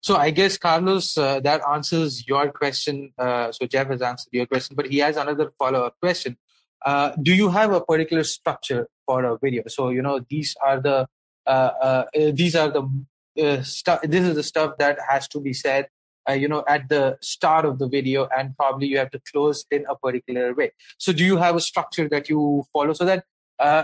[0.00, 3.12] so I guess Carlos, uh, that answers your question.
[3.18, 6.36] Uh, so Jeff has answered your question, but he has another follow-up question.
[6.84, 9.64] Uh, do you have a particular structure for a video?
[9.66, 11.08] So you know these are the
[11.46, 14.00] uh, uh, uh, these are the stuff.
[14.02, 15.88] This is the stuff that has to be said.
[16.36, 19.86] you know, at the start of the video, and probably you have to close in
[19.88, 20.66] a particular way.
[20.98, 23.24] So, do you have a structure that you follow so that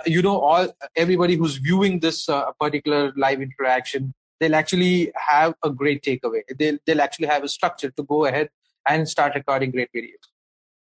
[0.07, 2.29] you know all everybody who's viewing this
[2.61, 6.43] particular live interaction they'll actually have a great takeaway.
[6.59, 8.51] They'll, they'll actually have a structure to go ahead
[8.87, 10.29] and start recording great videos.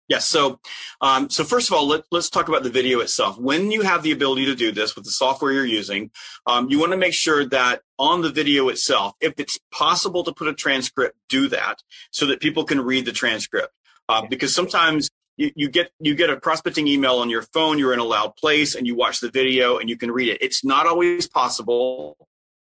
[0.09, 0.25] Yes.
[0.25, 0.59] So,
[1.03, 3.39] um, so first of all, let, us talk about the video itself.
[3.39, 6.11] When you have the ability to do this with the software you're using,
[6.47, 10.33] um, you want to make sure that on the video itself, if it's possible to
[10.33, 13.69] put a transcript, do that so that people can read the transcript.
[14.09, 17.93] Uh, because sometimes you, you, get you get a prospecting email on your phone, you're
[17.93, 20.39] in a loud place, and you watch the video and you can read it.
[20.41, 22.17] It's not always possible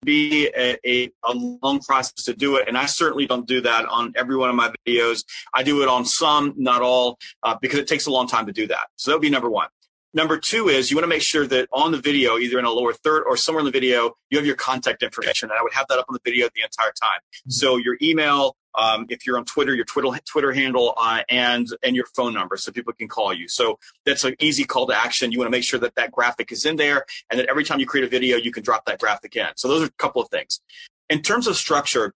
[0.05, 2.69] be a, a, a, long process to do it.
[2.69, 5.25] And I certainly don't do that on every one of my videos.
[5.55, 8.53] I do it on some, not all, uh, because it takes a long time to
[8.53, 8.89] do that.
[8.97, 9.69] So that would be number one.
[10.15, 12.71] Number two is you want to make sure that on the video, either in a
[12.71, 15.51] lower third or somewhere in the video, you have your contact information.
[15.51, 17.21] And I would have that up on the video the entire time.
[17.21, 17.51] Mm-hmm.
[17.51, 21.95] So your email, um, if you're on Twitter, your Twitter Twitter handle, uh, and and
[21.95, 23.49] your phone number, so people can call you.
[23.49, 25.33] So that's an easy call to action.
[25.33, 27.81] You want to make sure that that graphic is in there, and that every time
[27.81, 29.47] you create a video, you can drop that graphic in.
[29.57, 30.61] So those are a couple of things.
[31.11, 32.15] In terms of structure,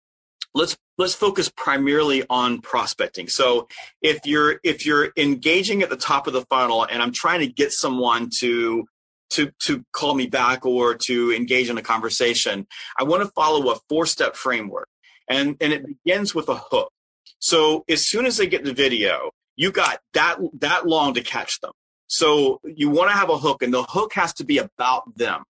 [0.53, 3.67] let's let's focus primarily on prospecting so
[4.01, 7.47] if you're if you're engaging at the top of the funnel and i'm trying to
[7.47, 8.85] get someone to
[9.29, 12.67] to to call me back or to engage in a conversation
[12.99, 14.87] i want to follow a four step framework
[15.27, 16.91] and and it begins with a hook
[17.39, 21.59] so as soon as they get the video you got that that long to catch
[21.61, 21.71] them
[22.07, 25.43] so you want to have a hook and the hook has to be about them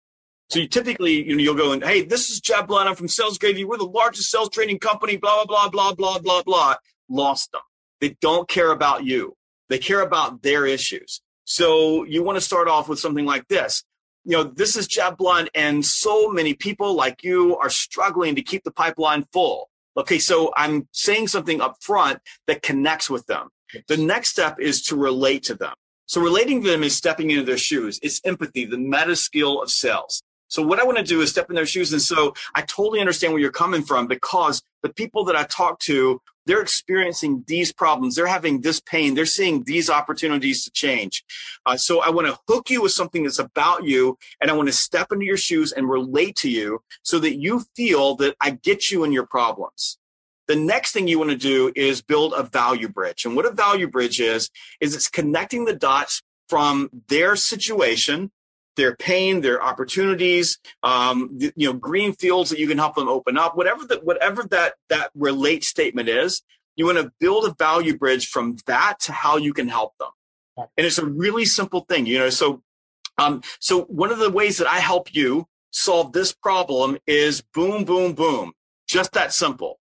[0.52, 2.86] so you typically, you know, you'll go and, hey, this is Jeb Blount.
[2.86, 3.64] I'm from Sales Gravy.
[3.64, 6.74] We're the largest sales training company, blah, blah, blah, blah, blah, blah, blah.
[7.08, 7.62] Lost them.
[8.02, 9.34] They don't care about you.
[9.70, 11.22] They care about their issues.
[11.44, 13.82] So you want to start off with something like this.
[14.24, 18.42] You know, this is Jeb Blount, and so many people like you are struggling to
[18.42, 19.68] keep the pipeline full.
[19.96, 23.48] Okay, so I'm saying something up front that connects with them.
[23.88, 25.74] The next step is to relate to them.
[26.06, 27.98] So relating to them is stepping into their shoes.
[28.02, 30.22] It's empathy, the meta skill of sales.
[30.48, 31.92] So what I want to do is step in their shoes.
[31.92, 35.78] And so I totally understand where you're coming from because the people that I talk
[35.80, 38.14] to, they're experiencing these problems.
[38.14, 39.14] They're having this pain.
[39.14, 41.24] They're seeing these opportunities to change.
[41.64, 44.68] Uh, so I want to hook you with something that's about you and I want
[44.68, 48.50] to step into your shoes and relate to you so that you feel that I
[48.50, 49.98] get you in your problems.
[50.48, 53.24] The next thing you want to do is build a value bridge.
[53.24, 54.50] And what a value bridge is,
[54.80, 58.30] is it's connecting the dots from their situation
[58.76, 63.36] their pain, their opportunities, um, you know, green fields that you can help them open
[63.36, 66.42] up, whatever that, whatever that, that relate statement is,
[66.76, 70.08] you want to build a value bridge from that to how you can help them.
[70.76, 72.62] And it's a really simple thing, you know, so,
[73.18, 77.84] um, so one of the ways that I help you solve this problem is boom,
[77.84, 78.52] boom, boom.
[78.86, 79.78] Just that simple.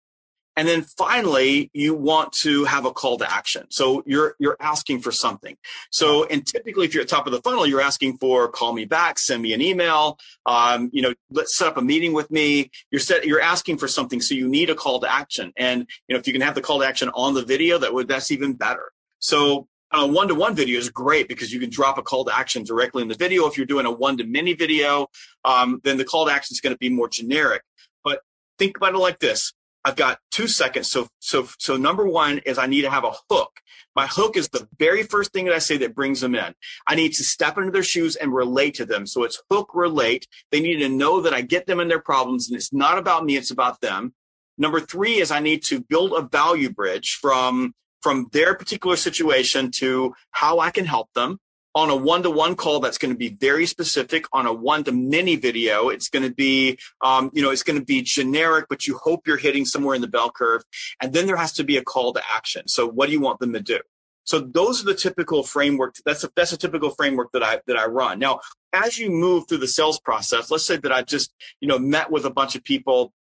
[0.58, 3.68] And then finally, you want to have a call to action.
[3.70, 5.56] So you're you're asking for something.
[5.92, 8.86] So and typically, if you're at top of the funnel, you're asking for call me
[8.86, 10.20] back, send me an email.
[10.46, 12.70] Um, you know, let's set up a meeting with me.
[12.92, 13.26] You're set.
[13.26, 15.54] You're asking for something, so you need a call to action.
[15.56, 17.94] And you know, if you can have the call to action on the video, that
[17.94, 18.92] would that's even better.
[19.20, 23.02] So a one-to-one video is great because you can drop a call to action directly
[23.02, 23.48] in the video.
[23.48, 25.08] If you're doing a one-to-many video,
[25.44, 27.62] um, then the call to action is going to be more generic.
[28.04, 28.22] But
[28.58, 30.92] think about it like this: I've got two seconds.
[30.92, 33.62] So, so, so number one is I need to have a hook.
[33.96, 36.54] My hook is the very first thing that I say that brings them in.
[36.88, 39.06] I need to step into their shoes and relate to them.
[39.06, 40.28] So it's hook relate.
[40.52, 43.26] They need to know that I get them in their problems and it's not about
[43.26, 43.38] me.
[43.38, 44.14] It's about them.
[44.58, 49.72] Number three is I need to build a value bridge from, from their particular situation
[49.72, 51.40] to how I can help them
[51.74, 54.26] on a one-to-one call that's going to be very specific.
[54.34, 58.02] On a one-to-many video it's going to be um, you know it's going to be
[58.02, 60.64] generic but you hope you're hitting somewhere in the bell curve.
[61.02, 62.68] And then there has to be a call to action.
[62.68, 63.80] So what do you want them to do?
[64.24, 67.78] So those are the typical framework that's a that's a typical framework that i that
[67.78, 68.20] i run.
[68.20, 68.42] Now
[68.74, 72.10] as you move through the sales process let's say that i just you know met
[72.10, 73.12] with a bunch of people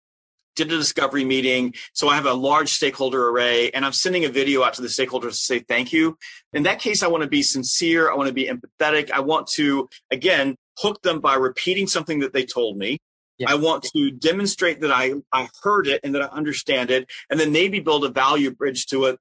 [0.56, 1.74] did a discovery meeting.
[1.92, 4.88] So I have a large stakeholder array and I'm sending a video out to the
[4.88, 6.18] stakeholders to say thank you.
[6.52, 8.10] In that case, I want to be sincere.
[8.10, 9.10] I want to be empathetic.
[9.10, 12.98] I want to, again, hook them by repeating something that they told me.
[13.46, 17.40] I want to demonstrate that I, I heard it and that I understand it, and
[17.40, 19.18] then maybe build a value bridge to it.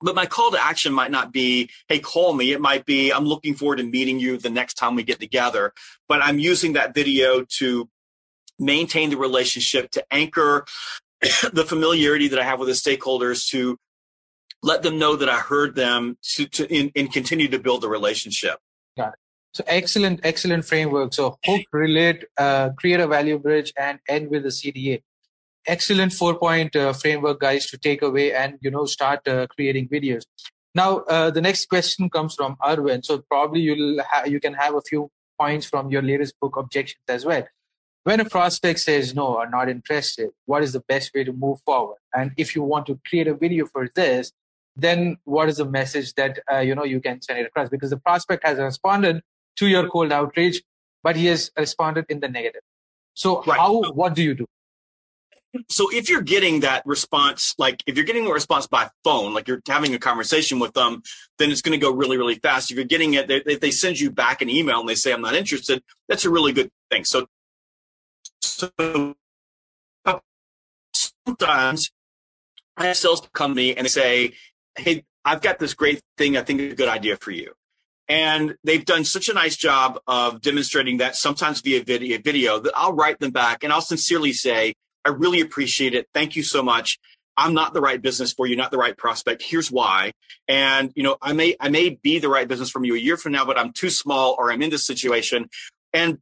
[0.00, 2.52] But my call to action might not be, hey, call me.
[2.52, 5.72] It might be, I'm looking forward to meeting you the next time we get together.
[6.08, 7.88] But I'm using that video to
[8.58, 10.64] maintain the relationship, to anchor
[11.52, 13.78] the familiarity that I have with the stakeholders, to
[14.62, 17.88] let them know that I heard them, to, to in, and continue to build the
[17.88, 18.58] relationship.
[18.96, 19.14] Got it.
[19.54, 21.14] So excellent, excellent framework.
[21.14, 25.02] So hook, relate, uh, create a value bridge, and end with a CTA.
[25.66, 30.24] Excellent four-point uh, framework, guys, to take away and you know start uh, creating videos.
[30.74, 33.04] Now, uh, the next question comes from Arvind.
[33.04, 37.02] So probably you'll ha- you can have a few points from your latest book, Objections,
[37.08, 37.44] as well
[38.08, 41.58] when a prospect says no or not interested, what is the best way to move
[41.66, 41.98] forward?
[42.14, 44.32] And if you want to create a video for this,
[44.76, 47.68] then what is the message that uh, you know you can send it across?
[47.68, 49.20] Because the prospect has responded
[49.58, 50.62] to your cold outreach,
[51.02, 52.62] but he has responded in the negative.
[53.12, 53.58] So right.
[53.58, 54.46] how what do you do?
[55.68, 59.48] So if you're getting that response, like if you're getting a response by phone, like
[59.48, 61.02] you're having a conversation with them,
[61.38, 62.70] then it's going to go really, really fast.
[62.70, 65.20] If you're getting it, if they send you back an email and they say, I'm
[65.20, 67.04] not interested, that's a really good thing.
[67.04, 67.26] So
[68.40, 69.14] so
[70.92, 71.90] sometimes
[72.76, 74.34] I have sales come to me and say,
[74.76, 76.36] Hey, I've got this great thing.
[76.36, 77.52] I think it's a good idea for you.
[78.08, 82.72] And they've done such a nice job of demonstrating that sometimes via video, video that
[82.74, 84.74] I'll write them back and I'll sincerely say,
[85.04, 86.08] I really appreciate it.
[86.14, 86.98] Thank you so much.
[87.36, 89.42] I'm not the right business for you, not the right prospect.
[89.42, 90.12] Here's why.
[90.48, 93.16] And, you know, I may, I may be the right business from you a year
[93.16, 95.48] from now, but I'm too small or I'm in this situation.
[95.92, 96.18] And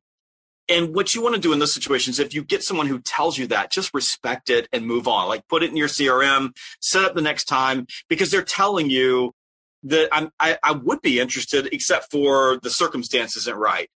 [0.68, 3.38] and what you want to do in those situations, if you get someone who tells
[3.38, 5.28] you that, just respect it and move on.
[5.28, 9.32] Like put it in your CRM, set up the next time because they're telling you
[9.84, 13.88] that I'm, I, I would be interested, except for the circumstance isn't right.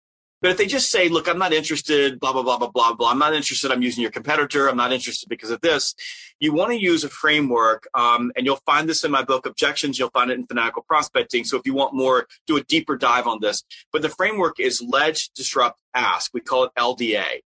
[0.43, 3.11] But if they just say, look, I'm not interested, blah, blah, blah, blah, blah, blah.
[3.11, 3.70] I'm not interested.
[3.70, 4.68] I'm using your competitor.
[4.68, 5.95] I'm not interested because of this.
[6.38, 7.86] You want to use a framework.
[7.95, 9.99] Um, and you'll find this in my book, Objections.
[9.99, 11.45] You'll find it in Fanatical Prospecting.
[11.45, 13.62] So if you want more, do a deeper dive on this.
[13.93, 16.30] But the framework is ledge, disrupt, ask.
[16.32, 17.41] We call it LDA.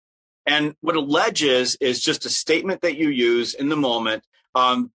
[0.46, 4.24] And what a ledge is, is just a statement that you use in the moment.
[4.54, 4.92] Um,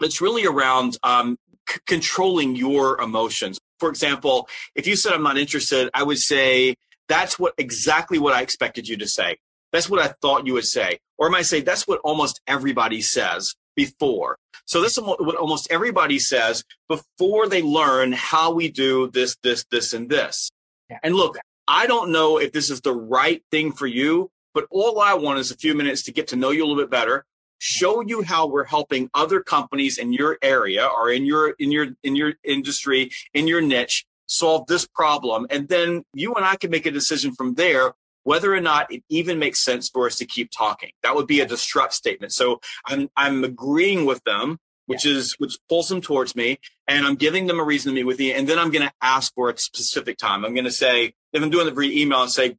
[0.00, 1.38] it's really around um,
[1.68, 3.58] c- controlling your emotions.
[3.80, 6.76] For example, if you said, I'm not interested, I would say,
[7.08, 9.38] that's what exactly what I expected you to say.
[9.72, 10.98] That's what I thought you would say.
[11.18, 14.36] Or I might say, that's what almost everybody says before.
[14.66, 19.64] So this is what almost everybody says before they learn how we do this, this,
[19.70, 20.50] this, and this.
[20.90, 20.98] Yeah.
[21.02, 25.00] And look, I don't know if this is the right thing for you, but all
[25.00, 27.24] I want is a few minutes to get to know you a little bit better,
[27.58, 31.88] show you how we're helping other companies in your area or in your in your
[32.02, 35.46] in your industry, in your niche solve this problem.
[35.50, 39.02] And then you and I can make a decision from there whether or not it
[39.08, 40.90] even makes sense for us to keep talking.
[41.02, 42.32] That would be a disrupt statement.
[42.32, 45.14] So I'm I'm agreeing with them, which yeah.
[45.14, 48.20] is which pulls them towards me, and I'm giving them a reason to meet with
[48.20, 48.32] you.
[48.32, 50.44] And then I'm going to ask for a specific time.
[50.44, 52.56] I'm going to say if I'm doing the via email and say,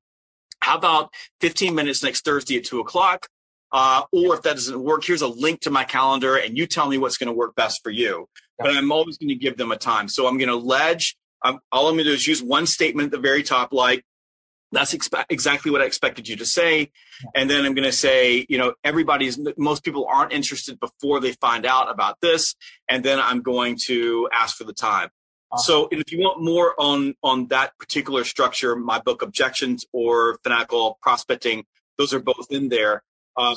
[0.59, 1.11] how about
[1.41, 3.27] 15 minutes next Thursday at two o'clock?
[3.71, 6.87] Uh, or if that doesn't work, here's a link to my calendar, and you tell
[6.87, 8.27] me what's going to work best for you.
[8.59, 10.07] But I'm always going to give them a time.
[10.07, 13.07] So I'm going to ledge I'm, all I'm going to do is use one statement
[13.07, 14.03] at the very top, like,
[14.71, 16.91] that's expe- exactly what I expected you to say.
[17.35, 21.33] And then I'm going to say, you know, everybody's, most people aren't interested before they
[21.33, 22.55] find out about this.
[22.89, 25.09] And then I'm going to ask for the time.
[25.51, 25.63] Awesome.
[25.63, 30.97] So if you want more on, on that particular structure, my book, Objections or Fanatical
[31.03, 31.65] Prospecting,
[31.99, 33.03] those are both in there.
[33.37, 33.55] Uh,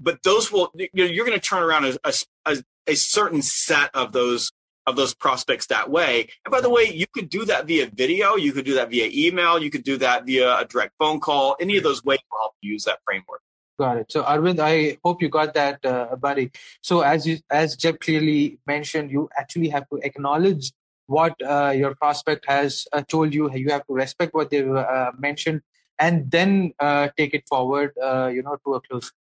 [0.00, 2.12] but those will, you know, you're going to turn around a,
[2.44, 2.56] a,
[2.88, 4.50] a certain set of those
[4.88, 6.28] of those prospects that way.
[6.44, 9.08] And by the way, you could do that via video, you could do that via
[9.12, 11.56] email, you could do that via a direct phone call.
[11.60, 13.42] Any of those ways will help you use that framework.
[13.78, 14.06] Got it.
[14.10, 16.50] So Arvind, I hope you got that, uh, buddy.
[16.82, 20.72] So as you, as Jeb clearly mentioned, you actually have to acknowledge
[21.06, 23.52] what uh, your prospect has uh, told you.
[23.54, 25.62] You have to respect what they've uh, mentioned,
[25.98, 27.92] and then uh, take it forward.
[28.02, 29.12] Uh, you know, to a close.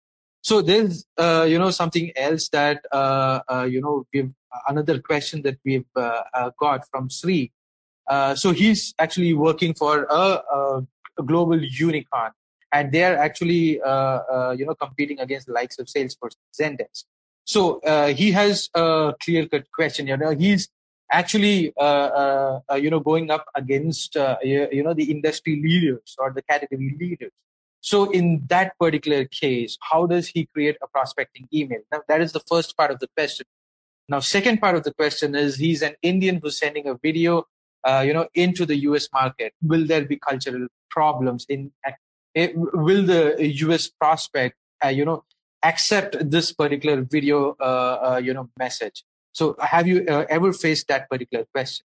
[0.47, 2.79] So there's, you know, something else that
[3.73, 4.31] you know we've
[4.67, 7.51] another question that we've uh, uh, got from Sri.
[8.07, 10.81] Uh, so he's actually working for a, a,
[11.25, 12.31] global unicorn,
[12.71, 13.67] and they are actually
[14.59, 17.03] you know competing against the likes of Salesforce, Zendesk.
[17.43, 17.81] So
[18.15, 20.07] he has a clear-cut question.
[20.07, 20.69] You know, he's
[21.11, 26.15] actually uh, uh, uh, you know going up against you, you, know the industry leaders
[26.17, 27.31] or the category leaders
[27.89, 32.31] so in that particular case how does he create a prospecting email now that is
[32.37, 33.45] the first part of the question
[34.09, 37.45] now, second part of the question is he's an Indian who's sending a video,
[37.83, 39.09] uh, you know, into the U.S.
[39.13, 39.53] market.
[39.61, 41.71] Will there be cultural problems in?
[41.85, 43.35] Uh, will the
[43.65, 43.89] U.S.
[43.89, 45.25] prospect, uh, you know,
[45.63, 49.03] accept this particular video, uh, uh, you know, message?
[49.33, 51.85] So, have you uh, ever faced that particular question?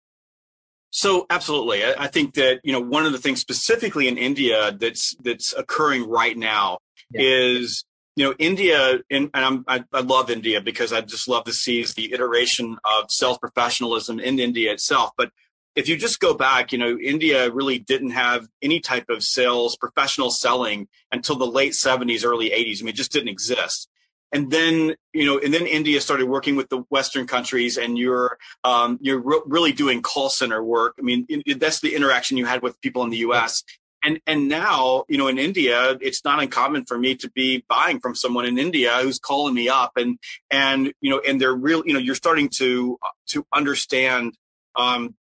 [0.90, 5.14] So absolutely, I think that you know one of the things specifically in India that's
[5.22, 6.78] that's occurring right now
[7.10, 7.20] yeah.
[7.22, 7.84] is
[8.16, 11.84] you know, India, and, and I, I love India because I just love to see
[11.84, 15.10] the iteration of self professionalism in India itself.
[15.18, 15.30] But
[15.76, 19.76] if you just go back, you know, India really didn't have any type of sales,
[19.76, 22.80] professional selling until the late 70s, early 80s.
[22.80, 23.86] I mean, it just didn't exist.
[24.32, 28.38] And then, you know, and then India started working with the Western countries, and you're
[28.64, 30.94] um, you're re- really doing call center work.
[30.98, 33.62] I mean, that's the interaction you had with people in the U.S
[34.06, 38.00] and and now you know in india it's not uncommon for me to be buying
[38.00, 40.18] from someone in india who's calling me up and
[40.50, 44.36] and you know and they're real you know you're starting to to understand
[44.76, 45.14] um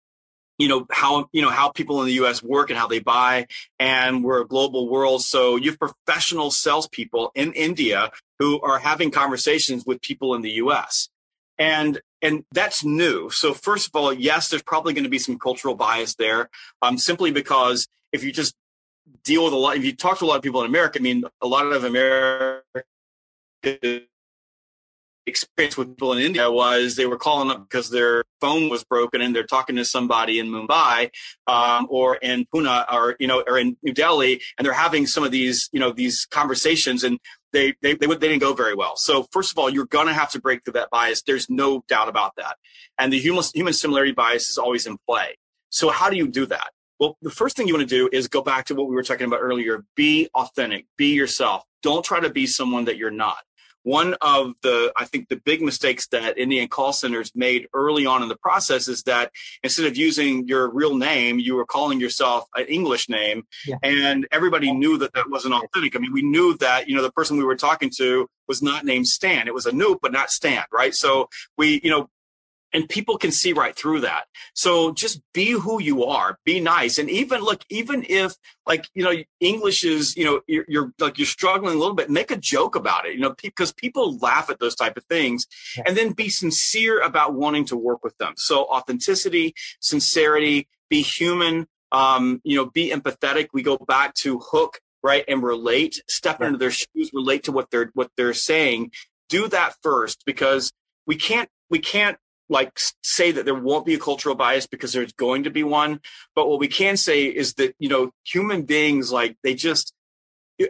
[0.57, 2.41] you know how you know how people in the U.S.
[2.41, 3.47] work and how they buy,
[3.79, 5.23] and we're a global world.
[5.23, 10.51] So you have professional salespeople in India who are having conversations with people in the
[10.51, 11.09] U.S.
[11.57, 13.29] and and that's new.
[13.29, 16.49] So first of all, yes, there's probably going to be some cultural bias there,
[16.81, 18.55] um, simply because if you just
[19.23, 19.77] deal with a lot.
[19.77, 21.83] If you talk to a lot of people in America, I mean, a lot of
[21.83, 22.63] America
[25.27, 29.21] experience with people in India was they were calling up because their phone was broken
[29.21, 31.09] and they're talking to somebody in Mumbai
[31.47, 35.23] um, or in Pune or you know or in New Delhi and they're having some
[35.23, 37.19] of these you know these conversations and
[37.53, 38.95] they they they, they didn't go very well.
[38.97, 41.23] So first of all, you're going to have to break through that bias.
[41.23, 42.57] There's no doubt about that.
[42.99, 45.37] And the human human similarity bias is always in play.
[45.69, 46.69] So how do you do that?
[46.99, 49.03] Well, the first thing you want to do is go back to what we were
[49.03, 49.83] talking about earlier.
[49.95, 51.63] Be authentic, be yourself.
[51.81, 53.37] Don't try to be someone that you're not.
[53.85, 58.23] One of the, I think, the big mistakes that Indian call centers made early on
[58.23, 59.31] in the process is that
[59.61, 63.75] instead of using your real name, you were calling yourself an English name, yeah.
[63.83, 65.95] and everybody knew that that wasn't authentic.
[65.95, 68.85] I mean, we knew that you know the person we were talking to was not
[68.85, 69.47] named Stan.
[69.47, 70.95] It was Anoop, but not Stan, right?
[70.95, 72.09] So we, you know,
[72.75, 74.25] and people can see right through that.
[74.53, 79.03] So just be who you are be nice and even look even if like you
[79.03, 82.37] know english is you know you're, you're like you're struggling a little bit make a
[82.37, 85.45] joke about it you know because people laugh at those type of things
[85.85, 88.33] and then be sincere about wanting to work with them.
[88.37, 93.47] So authenticity sincerity be human um, you know be empathetic.
[93.53, 97.69] We go back to hook right and relate step into their shoes relate to what
[97.71, 98.91] they're what they're saying.
[99.29, 100.71] Do that first because
[101.05, 102.17] we can't we can't
[102.49, 105.99] like say that there won't be a cultural bias because there's going to be one
[106.35, 109.93] but what we can say is that you know human beings like they just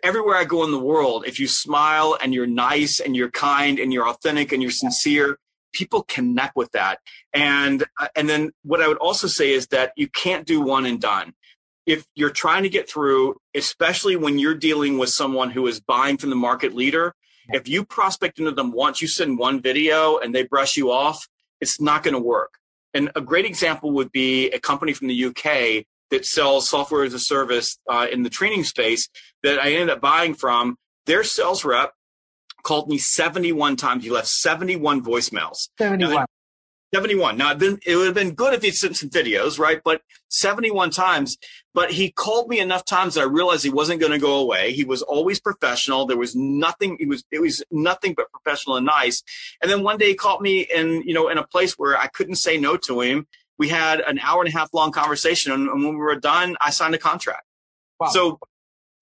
[0.03, 3.80] everywhere i go in the world if you smile and you're nice and you're kind
[3.80, 5.38] and you're authentic and you're sincere
[5.76, 6.99] people connect with that.
[7.34, 10.86] And uh, and then what i would also say is that you can't do one
[10.88, 11.34] and done.
[11.86, 16.17] If you're trying to get through especially when you're dealing with someone who is buying
[16.17, 17.13] from the market leader
[17.49, 21.28] if you prospect into them once you send one video and they brush you off
[21.66, 22.53] it's not going to work.
[22.93, 27.16] And a great example would be a company from the UK that sells software as
[27.16, 29.09] a service uh, in the training space
[29.41, 30.78] that I ended up buying from.
[31.07, 31.93] Their sales rep
[32.63, 34.03] called me 71 times.
[34.03, 35.70] He left 71 voicemails.
[35.80, 36.26] 71.
[36.93, 37.38] 71.
[37.38, 39.81] Now, been, it would have been good if he'd sent some videos, right?
[39.83, 41.38] But 71 times.
[41.73, 44.71] But he called me enough times that I realized he wasn't going to go away.
[44.71, 46.05] He was always professional.
[46.05, 46.95] There was nothing.
[46.99, 47.23] He was.
[47.31, 49.23] It was nothing but professional and nice.
[49.61, 52.07] And then one day he called me in, you know, in a place where I
[52.07, 53.27] couldn't say no to him.
[53.57, 56.69] We had an hour and a half long conversation, and when we were done, I
[56.69, 57.43] signed a contract.
[57.99, 58.07] Wow.
[58.07, 58.39] So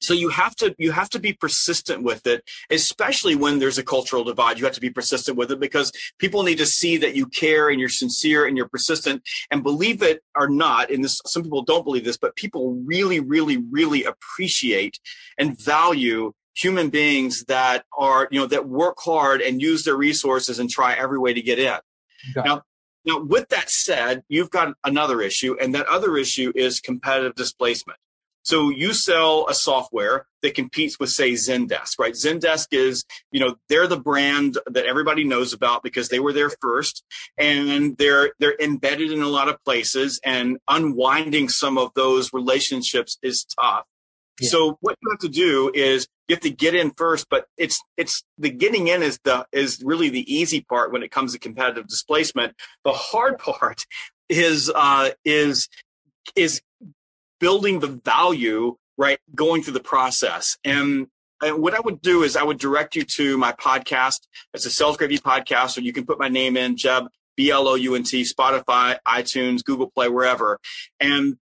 [0.04, 3.84] so you have to you have to be persistent with it especially when there's a
[3.84, 4.58] cultural divide.
[4.58, 7.70] You have to be persistent with it because people need to see that you care
[7.70, 9.24] and you're sincere and you're persistent.
[9.51, 13.20] And believe it or not and this some people don't believe this but people really
[13.20, 14.99] really really appreciate
[15.38, 20.60] and value human beings that are you know that work hard and use their resources
[20.60, 21.80] and try every way to get in.
[22.36, 22.62] Now
[23.06, 27.99] now with that said you've got another issue and that other issue is competitive displacement
[28.44, 32.14] so you sell a software that competes with, say, Zendesk, right?
[32.14, 36.52] Zendesk is, you know, they're the brand that everybody knows about because they were there
[36.62, 37.04] first,
[37.38, 43.18] and they're they're embedded in a lot of places, and unwinding some of those relationships
[43.24, 43.86] is tough.
[44.41, 44.50] Yeah.
[44.50, 47.82] So what you have to do is you have to get in first, but it's
[47.96, 51.39] it's the getting in is the is really the easy part when it comes to
[51.39, 52.56] competitive displacement.
[52.84, 53.86] The hard part
[54.28, 55.70] is uh, is
[56.36, 56.62] is
[57.44, 60.58] building the value, right, going through the process.
[60.64, 61.08] And,
[61.41, 64.22] and what I would do is I would direct you to my podcast.
[64.54, 67.68] It's a Sales Gravy podcast, or you can put my name in, Jeb, B L
[67.68, 70.58] O U N T, Spotify, iTunes, Google Play, wherever.
[71.02, 71.36] And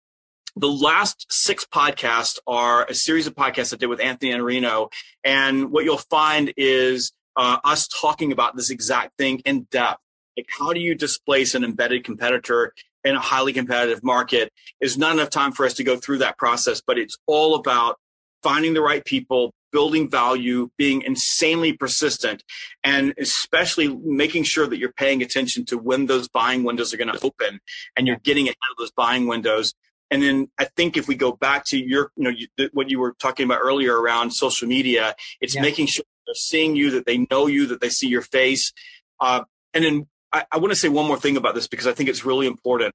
[0.56, 4.92] the last six podcasts are a series of podcasts I did with Anthony Iannarino.
[5.24, 10.02] And what you'll find is uh, us talking about this exact thing in depth.
[10.36, 12.74] Like, how do you displace an embedded competitor
[13.04, 16.38] in a highly competitive market is not enough time for us to go through that
[16.38, 17.98] process, but it's all about
[18.44, 22.44] finding the right people, building value, being insanely persistent,
[22.84, 27.12] and especially making sure that you're paying attention to when those buying windows are going
[27.12, 27.60] to open
[27.96, 29.74] and you're getting ahead of those buying windows.
[30.10, 33.00] And then I think if we go back to your, you know, you, what you
[33.00, 35.62] were talking about earlier around social media, it's yeah.
[35.62, 38.74] making sure they're seeing you, that they know you, that they see your face.
[39.22, 39.44] Uh,
[39.74, 42.10] and then I, I want to say one more thing about this because I think
[42.10, 42.94] it's really important.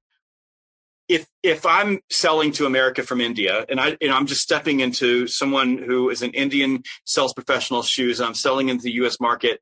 [1.07, 5.27] If if I'm selling to America from India and I and I'm just stepping into
[5.27, 9.61] someone who is an Indian sales professional shoes and I'm selling into the US market,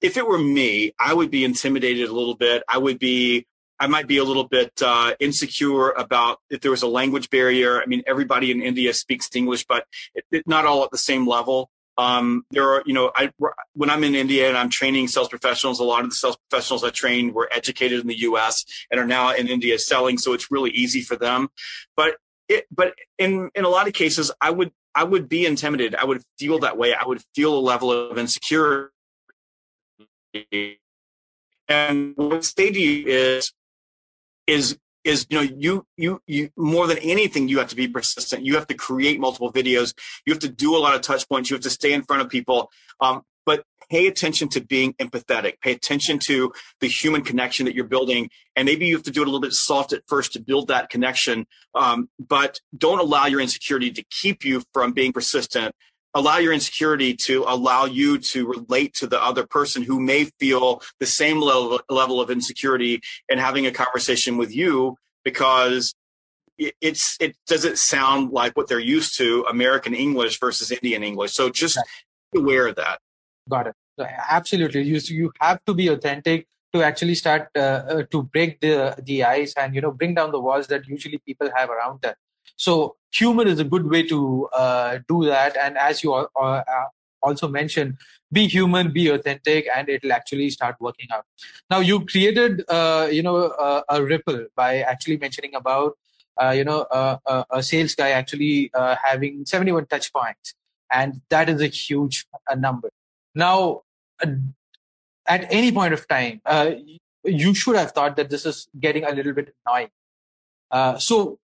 [0.00, 2.62] if it were me, I would be intimidated a little bit.
[2.68, 3.46] I would be
[3.80, 7.80] I might be a little bit uh, insecure about if there was a language barrier.
[7.80, 11.26] I mean, everybody in India speaks English, but it, it, not all at the same
[11.26, 11.70] level.
[11.98, 13.32] Um, there are, you know, I,
[13.74, 16.84] when I'm in India and I'm training sales professionals, a lot of the sales professionals
[16.84, 18.64] I trained were educated in the U.S.
[18.90, 21.48] and are now in India selling, so it's really easy for them.
[21.96, 22.14] But
[22.48, 25.96] it, but in in a lot of cases, I would I would be intimidated.
[25.96, 26.94] I would feel that way.
[26.94, 28.90] I would feel a level of insecurity.
[31.68, 33.52] And what I say to you is
[34.46, 34.78] is
[35.08, 38.54] is you know you you you more than anything you have to be persistent you
[38.54, 39.94] have to create multiple videos
[40.26, 42.22] you have to do a lot of touch points you have to stay in front
[42.22, 45.60] of people um, but pay attention to being empathetic.
[45.62, 48.28] Pay attention to the human connection that you're building.
[48.54, 50.68] And maybe you have to do it a little bit soft at first to build
[50.68, 51.46] that connection.
[51.74, 55.74] Um, but don't allow your insecurity to keep you from being persistent.
[56.18, 60.82] Allow your insecurity to allow you to relate to the other person who may feel
[60.98, 63.00] the same level, level of insecurity
[63.30, 65.94] and having a conversation with you because
[66.58, 71.34] it's it doesn't sound like what they're used to American English versus Indian English.
[71.34, 71.78] So just
[72.32, 72.98] be aware of that.
[73.48, 73.76] Got it.
[74.28, 74.82] Absolutely.
[74.82, 79.22] You you have to be authentic to actually start uh, uh, to break the the
[79.22, 82.14] ice and you know bring down the walls that usually people have around them.
[82.56, 85.56] So humor is a good way to uh, do that.
[85.56, 86.62] And as you uh, uh,
[87.22, 87.96] also mentioned,
[88.30, 91.24] be human, be authentic, and it'll actually start working out.
[91.70, 93.36] Now you created uh, you know
[93.88, 95.96] a ripple by actually mentioning about
[96.52, 96.86] you know
[97.50, 98.70] a sales guy actually
[99.04, 100.54] having 71 touch points
[100.92, 102.90] and that is a huge number
[103.38, 103.82] now,
[104.20, 104.34] uh,
[105.26, 106.72] at any point of time, uh,
[107.24, 109.90] you should have thought that this is getting a little bit annoying.
[110.72, 111.38] Uh, so,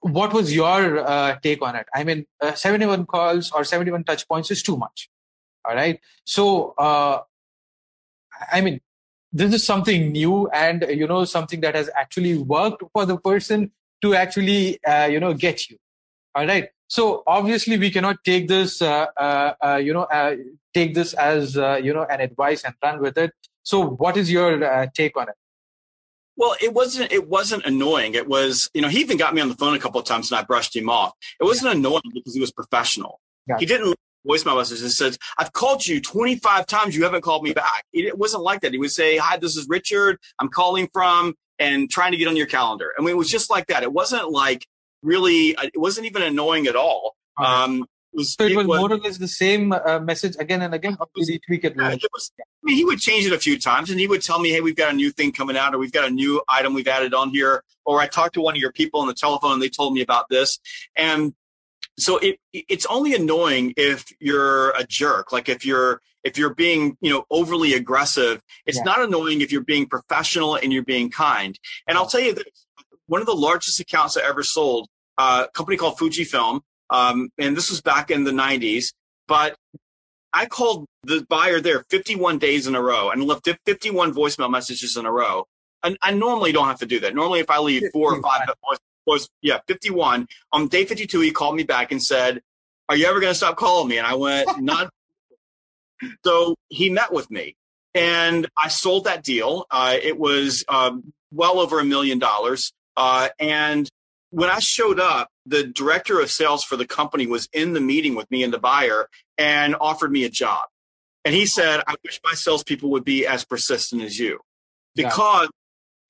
[0.00, 1.86] what was your uh, take on it?
[1.94, 5.08] I mean, uh, 71 calls or 71 touch points is too much.
[5.64, 6.00] All right.
[6.24, 7.20] So, uh,
[8.52, 8.80] I mean,
[9.32, 13.72] this is something new and, you know, something that has actually worked for the person
[14.02, 14.78] to actually,
[15.10, 15.76] you know, get you.
[16.34, 16.68] All right.
[16.86, 20.36] So obviously we cannot take this, uh, uh, uh, you know, uh,
[20.78, 23.32] take this as uh, you know an advice and run with it.
[23.62, 25.34] So what is your uh, take on it?
[26.38, 27.10] Well, it wasn't.
[27.12, 28.14] It wasn't annoying.
[28.14, 30.30] It was, you know, he even got me on the phone a couple of times,
[30.30, 31.12] and I brushed him off.
[31.40, 31.78] It wasn't yeah.
[31.78, 33.20] annoying because he was professional.
[33.48, 33.56] Yeah.
[33.58, 36.94] He didn't voice my message and says, "I've called you 25 times.
[36.94, 38.70] You haven't called me back." It, wasn't like that.
[38.70, 40.20] He would say, "Hi, this is Richard.
[40.38, 43.50] I'm calling from and trying to get on your calendar." I mean, it was just
[43.50, 43.82] like that.
[43.82, 44.64] It wasn't like
[45.02, 47.16] really, uh, it wasn't even annoying at all.
[47.36, 50.96] Um, was, so it, was, more or less the same uh, message again and again,
[50.98, 51.74] or did he tweak it?
[51.76, 54.22] Yeah, it was, I mean, he would change it a few times, and he would
[54.22, 56.42] tell me, "Hey, we've got a new thing coming out, or we've got a new
[56.48, 59.14] item we've added on here." Or I talked to one of your people on the
[59.14, 60.58] telephone, and they told me about this,
[60.96, 61.34] and
[61.98, 66.96] so it it's only annoying if you're a jerk, like if you're if you're being
[67.00, 68.40] you know overly aggressive.
[68.66, 68.84] It's yeah.
[68.84, 71.58] not annoying if you're being professional and you're being kind.
[71.86, 72.66] And I'll tell you this:
[73.06, 74.88] one of the largest accounts I ever sold,
[75.18, 76.60] uh, a company called Fujifilm
[76.90, 78.92] um, and this was back in the 90s.
[79.26, 79.56] But
[80.32, 84.96] I called the buyer there 51 days in a row and left 51 voicemail messages
[84.96, 85.46] in a row.
[85.82, 87.14] And I normally don't have to do that.
[87.14, 88.48] Normally, if I leave four or five,
[89.08, 90.28] was yeah, 51.
[90.52, 92.40] On day 52, he called me back and said,
[92.88, 94.90] "Are you ever going to stop calling me?" And I went, "Not."
[96.24, 97.56] so he met with me,
[97.94, 99.66] and I sold that deal.
[99.70, 103.88] Uh, it was um, well over a million dollars, uh, and
[104.30, 108.14] when I showed up, the director of sales for the company was in the meeting
[108.14, 110.68] with me and the buyer and offered me a job.
[111.24, 114.40] And he said, I wish my salespeople would be as persistent as you
[114.94, 115.48] because yeah.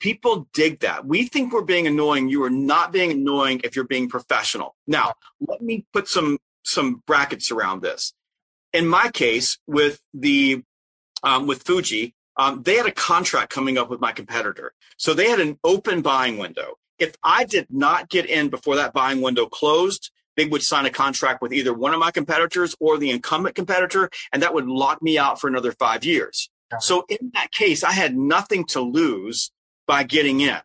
[0.00, 1.06] people dig that.
[1.06, 2.28] We think we're being annoying.
[2.28, 4.74] You are not being annoying if you're being professional.
[4.86, 8.12] Now, let me put some, some brackets around this.
[8.72, 10.62] In my case, with the,
[11.22, 14.72] um, with Fuji, um, they had a contract coming up with my competitor.
[14.96, 18.92] So they had an open buying window if I did not get in before that
[18.92, 22.96] buying window closed, they would sign a contract with either one of my competitors or
[22.96, 26.48] the incumbent competitor, and that would lock me out for another five years.
[26.80, 29.50] So in that case, I had nothing to lose
[29.86, 30.58] by getting in.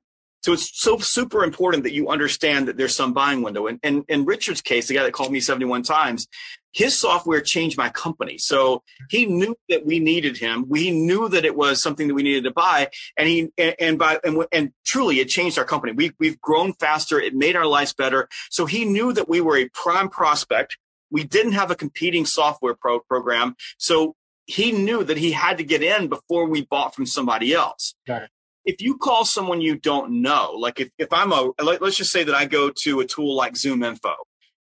[0.44, 3.68] So it's so super important that you understand that there's some buying window.
[3.68, 6.28] And, and in Richard's case, the guy that called me 71 times,
[6.74, 8.38] his software changed my company.
[8.38, 10.66] So he knew that we needed him.
[10.68, 12.90] We knew that it was something that we needed to buy.
[13.18, 15.94] And he, and, and by, and, and truly it changed our company.
[15.94, 17.22] We, we've grown faster.
[17.22, 18.28] It made our lives better.
[18.50, 20.78] So he knew that we were a prime prospect.
[21.10, 23.56] We didn't have a competing software pro- program.
[23.78, 24.16] So
[24.46, 27.96] he knew that he had to get in before we bought from somebody else.
[28.06, 28.30] Got it
[28.66, 32.12] if you call someone you don't know, like if, if I'm a, let, us just
[32.12, 34.16] say that I go to a tool like Zoom Info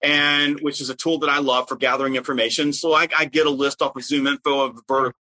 [0.02, 2.72] and which is a tool that I love for gathering information.
[2.72, 5.18] So I, I get a list off of Zoom Info of vertical,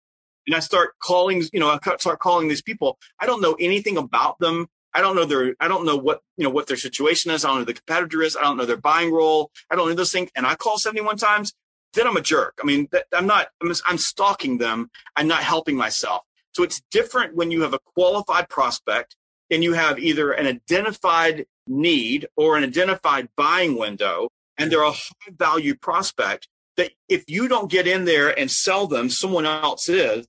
[0.45, 1.43] and I start calling.
[1.51, 2.97] You know, I start calling these people.
[3.19, 4.67] I don't know anything about them.
[4.93, 5.55] I don't know their.
[5.59, 7.43] I don't know what you know what their situation is.
[7.43, 8.38] I don't know the competitor is.
[8.38, 9.51] I don't know their buying role.
[9.69, 10.30] I don't know those things.
[10.36, 11.53] And I call seventy one times.
[11.93, 12.59] Then I'm a jerk.
[12.61, 13.47] I mean, I'm not.
[13.61, 14.89] I'm stalking them.
[15.15, 16.21] I'm not helping myself.
[16.58, 19.16] So it's different when you have a qualified prospect
[19.51, 24.89] and you have either an identified need or an identified buying window and they're a
[24.89, 29.88] high value prospect that if you don't get in there and sell them, someone else
[29.88, 30.26] is.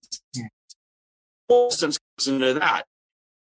[1.49, 1.83] Goes
[2.27, 2.83] into that.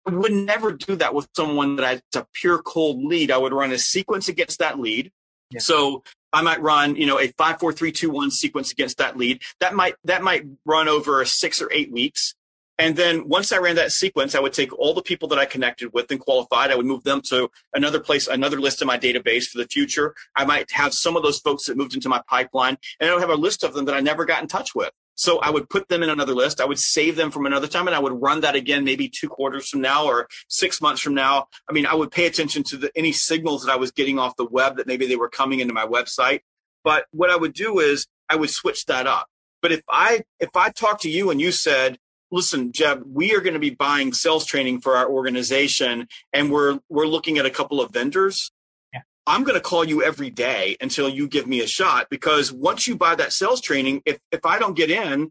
[0.05, 3.31] I would never do that with someone that I, it's a pure cold lead.
[3.31, 5.13] I would run a sequence against that lead.
[5.53, 5.61] Yeah.
[5.61, 6.03] So
[6.33, 9.41] I might run, you know, a five, four, three, two, one sequence against that lead.
[9.61, 12.35] That might that might run over six or eight weeks.
[12.83, 15.45] And then once I ran that sequence, I would take all the people that I
[15.45, 16.73] connected with and qualified.
[16.73, 20.17] I would move them to another place, another list in my database for the future.
[20.35, 23.21] I might have some of those folks that moved into my pipeline, and I would
[23.21, 24.91] have a list of them that I never got in touch with.
[25.15, 26.61] So I would put them in another list.
[26.61, 29.29] I would save them from another time and I would run that again maybe two
[29.29, 31.47] quarters from now or six months from now.
[31.69, 34.35] I mean, I would pay attention to the, any signals that I was getting off
[34.37, 36.41] the web that maybe they were coming into my website.
[36.83, 39.29] But what I would do is I would switch that up.
[39.61, 41.99] But if I if I talked to you and you said,
[42.33, 46.81] listen, Jeb, we are going to be buying sales training for our organization and we're
[46.89, 48.51] we're looking at a couple of vendors.
[48.93, 49.03] Yeah.
[49.27, 52.89] I'm going to call you every day until you give me a shot because once
[52.89, 55.31] you buy that sales training, if if I don't get in,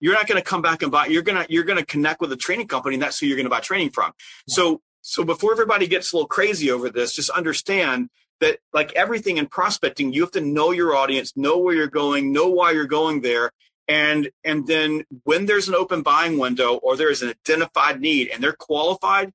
[0.00, 2.20] you're not going to come back and buy you're going to you're going to connect
[2.20, 4.12] with a training company and that's who you're going to buy training from.
[4.46, 4.54] Yeah.
[4.54, 8.08] So so before everybody gets a little crazy over this, just understand
[8.40, 12.32] that like everything in prospecting, you have to know your audience, know where you're going,
[12.32, 13.52] know why you're going there,
[13.88, 18.30] and and then when there's an open buying window or there is an identified need
[18.32, 19.32] and they're qualified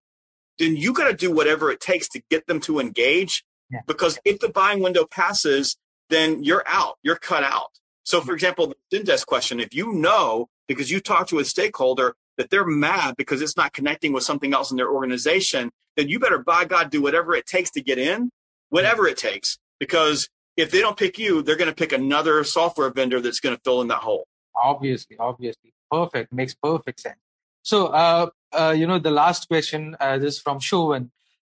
[0.58, 3.44] then you got to do whatever it takes to get them to engage.
[3.72, 3.82] Yeah.
[3.86, 5.78] because if the buying window passes
[6.10, 7.70] then you're out you're cut out.
[8.04, 12.16] So for example the Zendesk question if you know because you talk to a stakeholder
[12.38, 16.18] that they're mad because it's not connecting with something else in their organization then you
[16.18, 18.32] better by god do whatever it takes to get in
[18.70, 19.58] whatever it takes.
[19.80, 23.56] Because if they don't pick you they're going to pick another software vendor that's going
[23.56, 24.26] to fill in that hole
[24.62, 27.20] obviously obviously perfect makes perfect sense.
[27.64, 31.10] So uh, uh, you know the last question uh, this is from Shovan.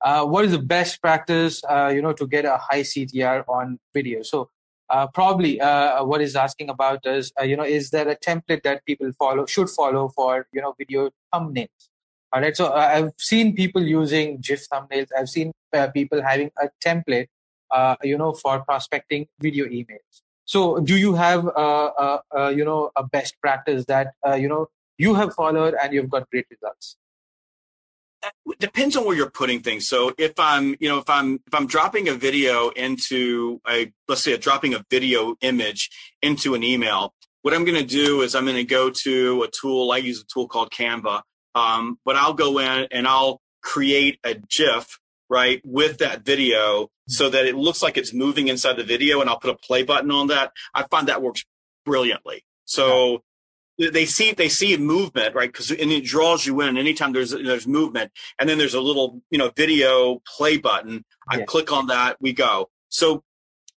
[0.04, 3.78] Uh, what is the best practice uh, you know to get a high ctr on
[3.94, 4.22] video?
[4.22, 4.50] So
[4.90, 8.84] uh, probably uh, what is asking about is you know is there a template that
[8.84, 11.88] people follow should follow for you know video thumbnails?
[12.34, 15.08] All right so i've seen people using gif thumbnails.
[15.16, 15.52] I've seen
[15.94, 17.28] people having a template
[18.02, 20.22] you know for prospecting video emails
[20.52, 24.68] so, do you have a, a, you know a best practice that uh, you know
[24.98, 26.98] you have followed and you've got great results?
[28.22, 29.88] It depends on where you're putting things.
[29.88, 34.22] So if I'm, you know, if I'm if I'm dropping a video into a let's
[34.22, 35.88] say a dropping a video image
[36.20, 39.48] into an email, what I'm going to do is I'm going to go to a
[39.48, 39.90] tool.
[39.90, 41.22] I use a tool called Canva,
[41.54, 44.98] um, but I'll go in and I'll create a GIF
[45.32, 49.30] right, with that video so that it looks like it's moving inside the video and
[49.30, 50.52] I'll put a play button on that.
[50.74, 51.42] I find that works
[51.86, 52.44] brilliantly.
[52.66, 53.22] So
[53.78, 53.88] yeah.
[53.90, 55.50] they see they see movement, right?
[55.50, 58.12] Because and it draws you in anytime there's there's movement.
[58.38, 61.04] And then there's a little, you know, video play button.
[61.28, 61.44] I yeah.
[61.46, 62.68] click on that, we go.
[62.90, 63.24] So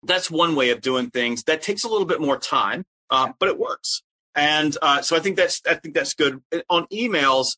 [0.03, 1.45] that's one way of doing things.
[1.45, 4.03] That takes a little bit more time, uh, but it works.
[4.35, 6.43] And uh, so I think that's I think that's good.
[6.69, 7.57] On emails,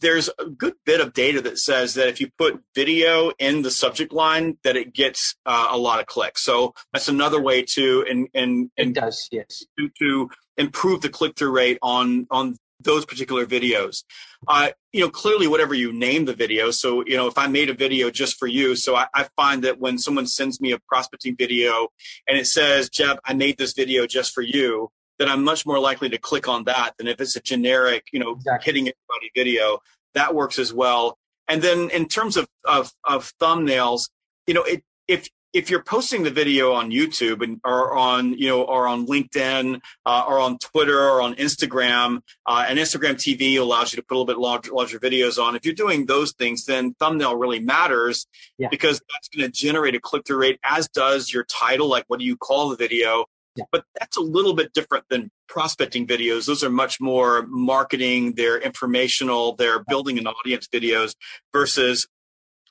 [0.00, 3.70] there's a good bit of data that says that if you put video in the
[3.70, 6.42] subject line, that it gets uh, a lot of clicks.
[6.42, 11.36] So that's another way to and and it does yes to, to improve the click
[11.36, 14.04] through rate on on those particular videos.
[14.46, 16.70] Uh, you know, clearly, whatever you name the video.
[16.70, 19.64] So, you know, if I made a video just for you, so I, I, find
[19.64, 21.88] that when someone sends me a prospecting video
[22.28, 25.78] and it says, Jeb, I made this video just for you, then I'm much more
[25.78, 28.64] likely to click on that than if it's a generic, you know, exactly.
[28.64, 29.80] hitting everybody video.
[30.14, 31.18] That works as well.
[31.48, 34.10] And then in terms of, of, of thumbnails,
[34.46, 38.46] you know, it, if if you're posting the video on YouTube and or on you
[38.46, 43.58] know or on LinkedIn uh, or on Twitter or on Instagram, uh, and Instagram TV
[43.58, 45.56] allows you to put a little bit larger, larger videos on.
[45.56, 48.26] If you're doing those things, then thumbnail really matters
[48.58, 48.68] yeah.
[48.70, 51.88] because that's going to generate a click through rate, as does your title.
[51.88, 53.24] Like, what do you call the video?
[53.56, 53.64] Yeah.
[53.72, 56.46] But that's a little bit different than prospecting videos.
[56.46, 61.14] Those are much more marketing, they're informational, they're building an audience videos
[61.52, 62.06] versus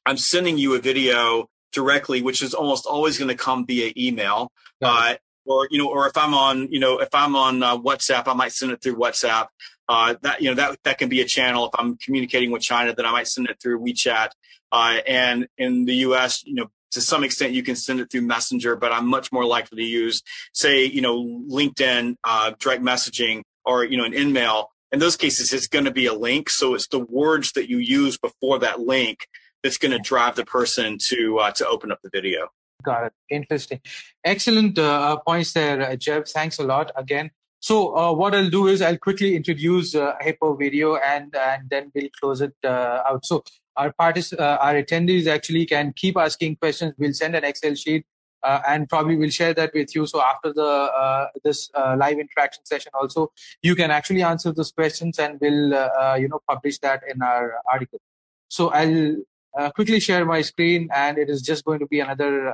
[0.06, 4.52] I'm sending you a video directly, which is almost always going to come via email.
[4.82, 5.16] Uh,
[5.46, 8.34] or you know, or if I'm on, you know, if I'm on uh, WhatsApp, I
[8.34, 9.48] might send it through WhatsApp.
[9.88, 11.66] Uh, that you know that that can be a channel.
[11.68, 14.30] If I'm communicating with China, then I might send it through WeChat.
[14.72, 18.22] Uh, and in the U.S., you know, to some extent you can send it through
[18.22, 20.24] messenger but i'm much more likely to use
[20.54, 24.72] say you know linkedin uh, direct messaging or you know an email.
[24.92, 27.80] In those cases it's going to be a link so it's the words that you
[27.80, 29.28] use before that link
[29.62, 32.48] that's going to drive the person to uh, to open up the video.
[32.84, 33.14] Got it.
[33.30, 33.82] Interesting.
[34.24, 37.32] Excellent uh, points there uh, Jeb thanks a lot again.
[37.60, 41.92] So uh, what I'll do is I'll quickly introduce uh, Hippo Video and and then
[41.94, 43.26] we'll close it uh, out.
[43.26, 43.44] So
[43.78, 46.94] our partic- uh, our attendees actually can keep asking questions.
[46.98, 48.06] We'll send an Excel sheet
[48.46, 50.06] uh, and probably we'll share that with you.
[50.06, 54.72] So after the uh, this uh, live interaction session, also you can actually answer those
[54.72, 58.00] questions, and we'll uh, uh, you know publish that in our article.
[58.48, 62.54] So I'll quickly share my screen, and it is just going to be another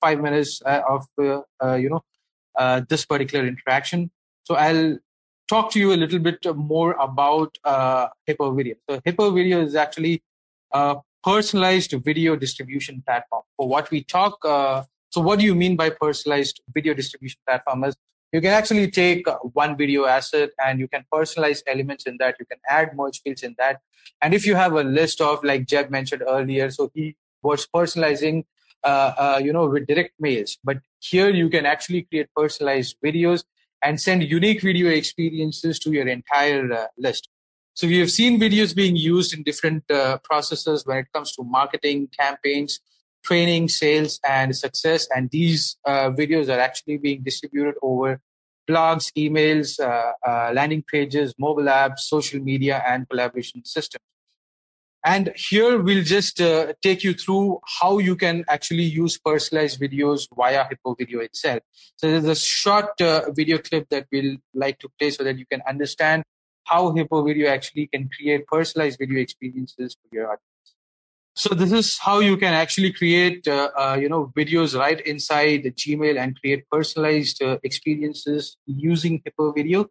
[0.00, 2.04] five minutes of you know
[2.88, 4.10] this particular interaction.
[4.44, 4.98] So I'll
[5.50, 7.58] talk to you a little bit more about
[8.26, 8.76] Hippo Video.
[8.88, 10.22] So Hippo Video is actually
[10.72, 13.42] a personalized video distribution platform.
[13.56, 17.84] For what we talk, so what do you mean by personalized video distribution platform?
[17.84, 17.96] Is
[18.32, 22.36] you can actually take one video asset and you can personalize elements in that.
[22.38, 23.80] You can add merge fields in that.
[24.22, 28.44] And if you have a list of, like Jeb mentioned earlier, so he was personalizing,
[28.84, 30.58] uh, uh, you know, with direct mails.
[30.62, 33.42] But here you can actually create personalized videos
[33.82, 37.28] and send unique video experiences to your entire uh, list.
[37.74, 41.44] So we have seen videos being used in different uh, processes when it comes to
[41.44, 42.80] marketing campaigns,
[43.24, 45.08] training, sales, and success.
[45.14, 48.20] And these uh, videos are actually being distributed over
[48.68, 54.04] blogs, emails, uh, uh, landing pages, mobile apps, social media, and collaboration systems.
[55.04, 60.28] And here we'll just uh, take you through how you can actually use personalized videos
[60.36, 61.60] via Hippo Video itself.
[61.96, 65.46] So there's a short uh, video clip that we'll like to play so that you
[65.50, 66.24] can understand
[66.64, 70.44] how Hippo Video actually can create personalized video experiences for your audience.
[71.34, 75.62] So this is how you can actually create, uh, uh, you know, videos right inside
[75.62, 79.86] Gmail and create personalized uh, experiences using Hippo Video.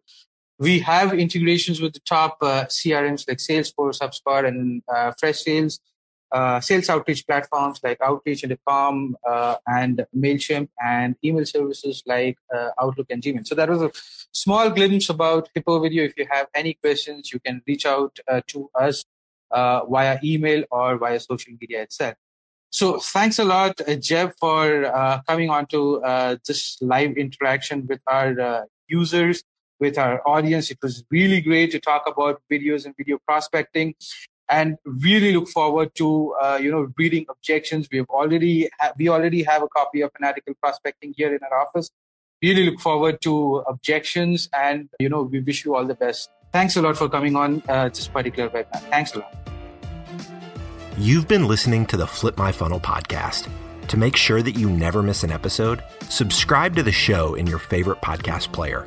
[0.60, 5.80] We have integrations with the top uh, CRMs like Salesforce, HubSpot, and uh, Freshsales.
[6.32, 9.16] Uh, sales outreach platforms like Outreach and Palm
[9.66, 12.38] and Mailchimp, and email services like
[12.80, 13.44] Outlook and Gmail.
[13.44, 13.90] So that was a
[14.30, 16.04] small glimpse about Hippo Video.
[16.04, 19.04] If you have any questions, you can reach out to us
[19.50, 22.14] uh, via email or via social media itself.
[22.70, 27.86] So thanks a lot, uh, Jeb, for uh, coming on to uh, this live interaction
[27.88, 29.42] with our uh, users,
[29.80, 30.70] with our audience.
[30.70, 33.94] It was really great to talk about videos and video prospecting,
[34.48, 37.88] and really look forward to uh, you know reading objections.
[37.90, 41.60] We have already ha- we already have a copy of Fanatical Prospecting here in our
[41.60, 41.90] office.
[42.42, 46.30] Really look forward to objections, and you know we wish you all the best.
[46.52, 48.80] Thanks a lot for coming on uh, this particular webinar.
[48.90, 49.34] Thanks a lot.
[50.98, 53.48] You've been listening to the Flip My Funnel podcast.
[53.88, 57.58] To make sure that you never miss an episode, subscribe to the show in your
[57.58, 58.86] favorite podcast player.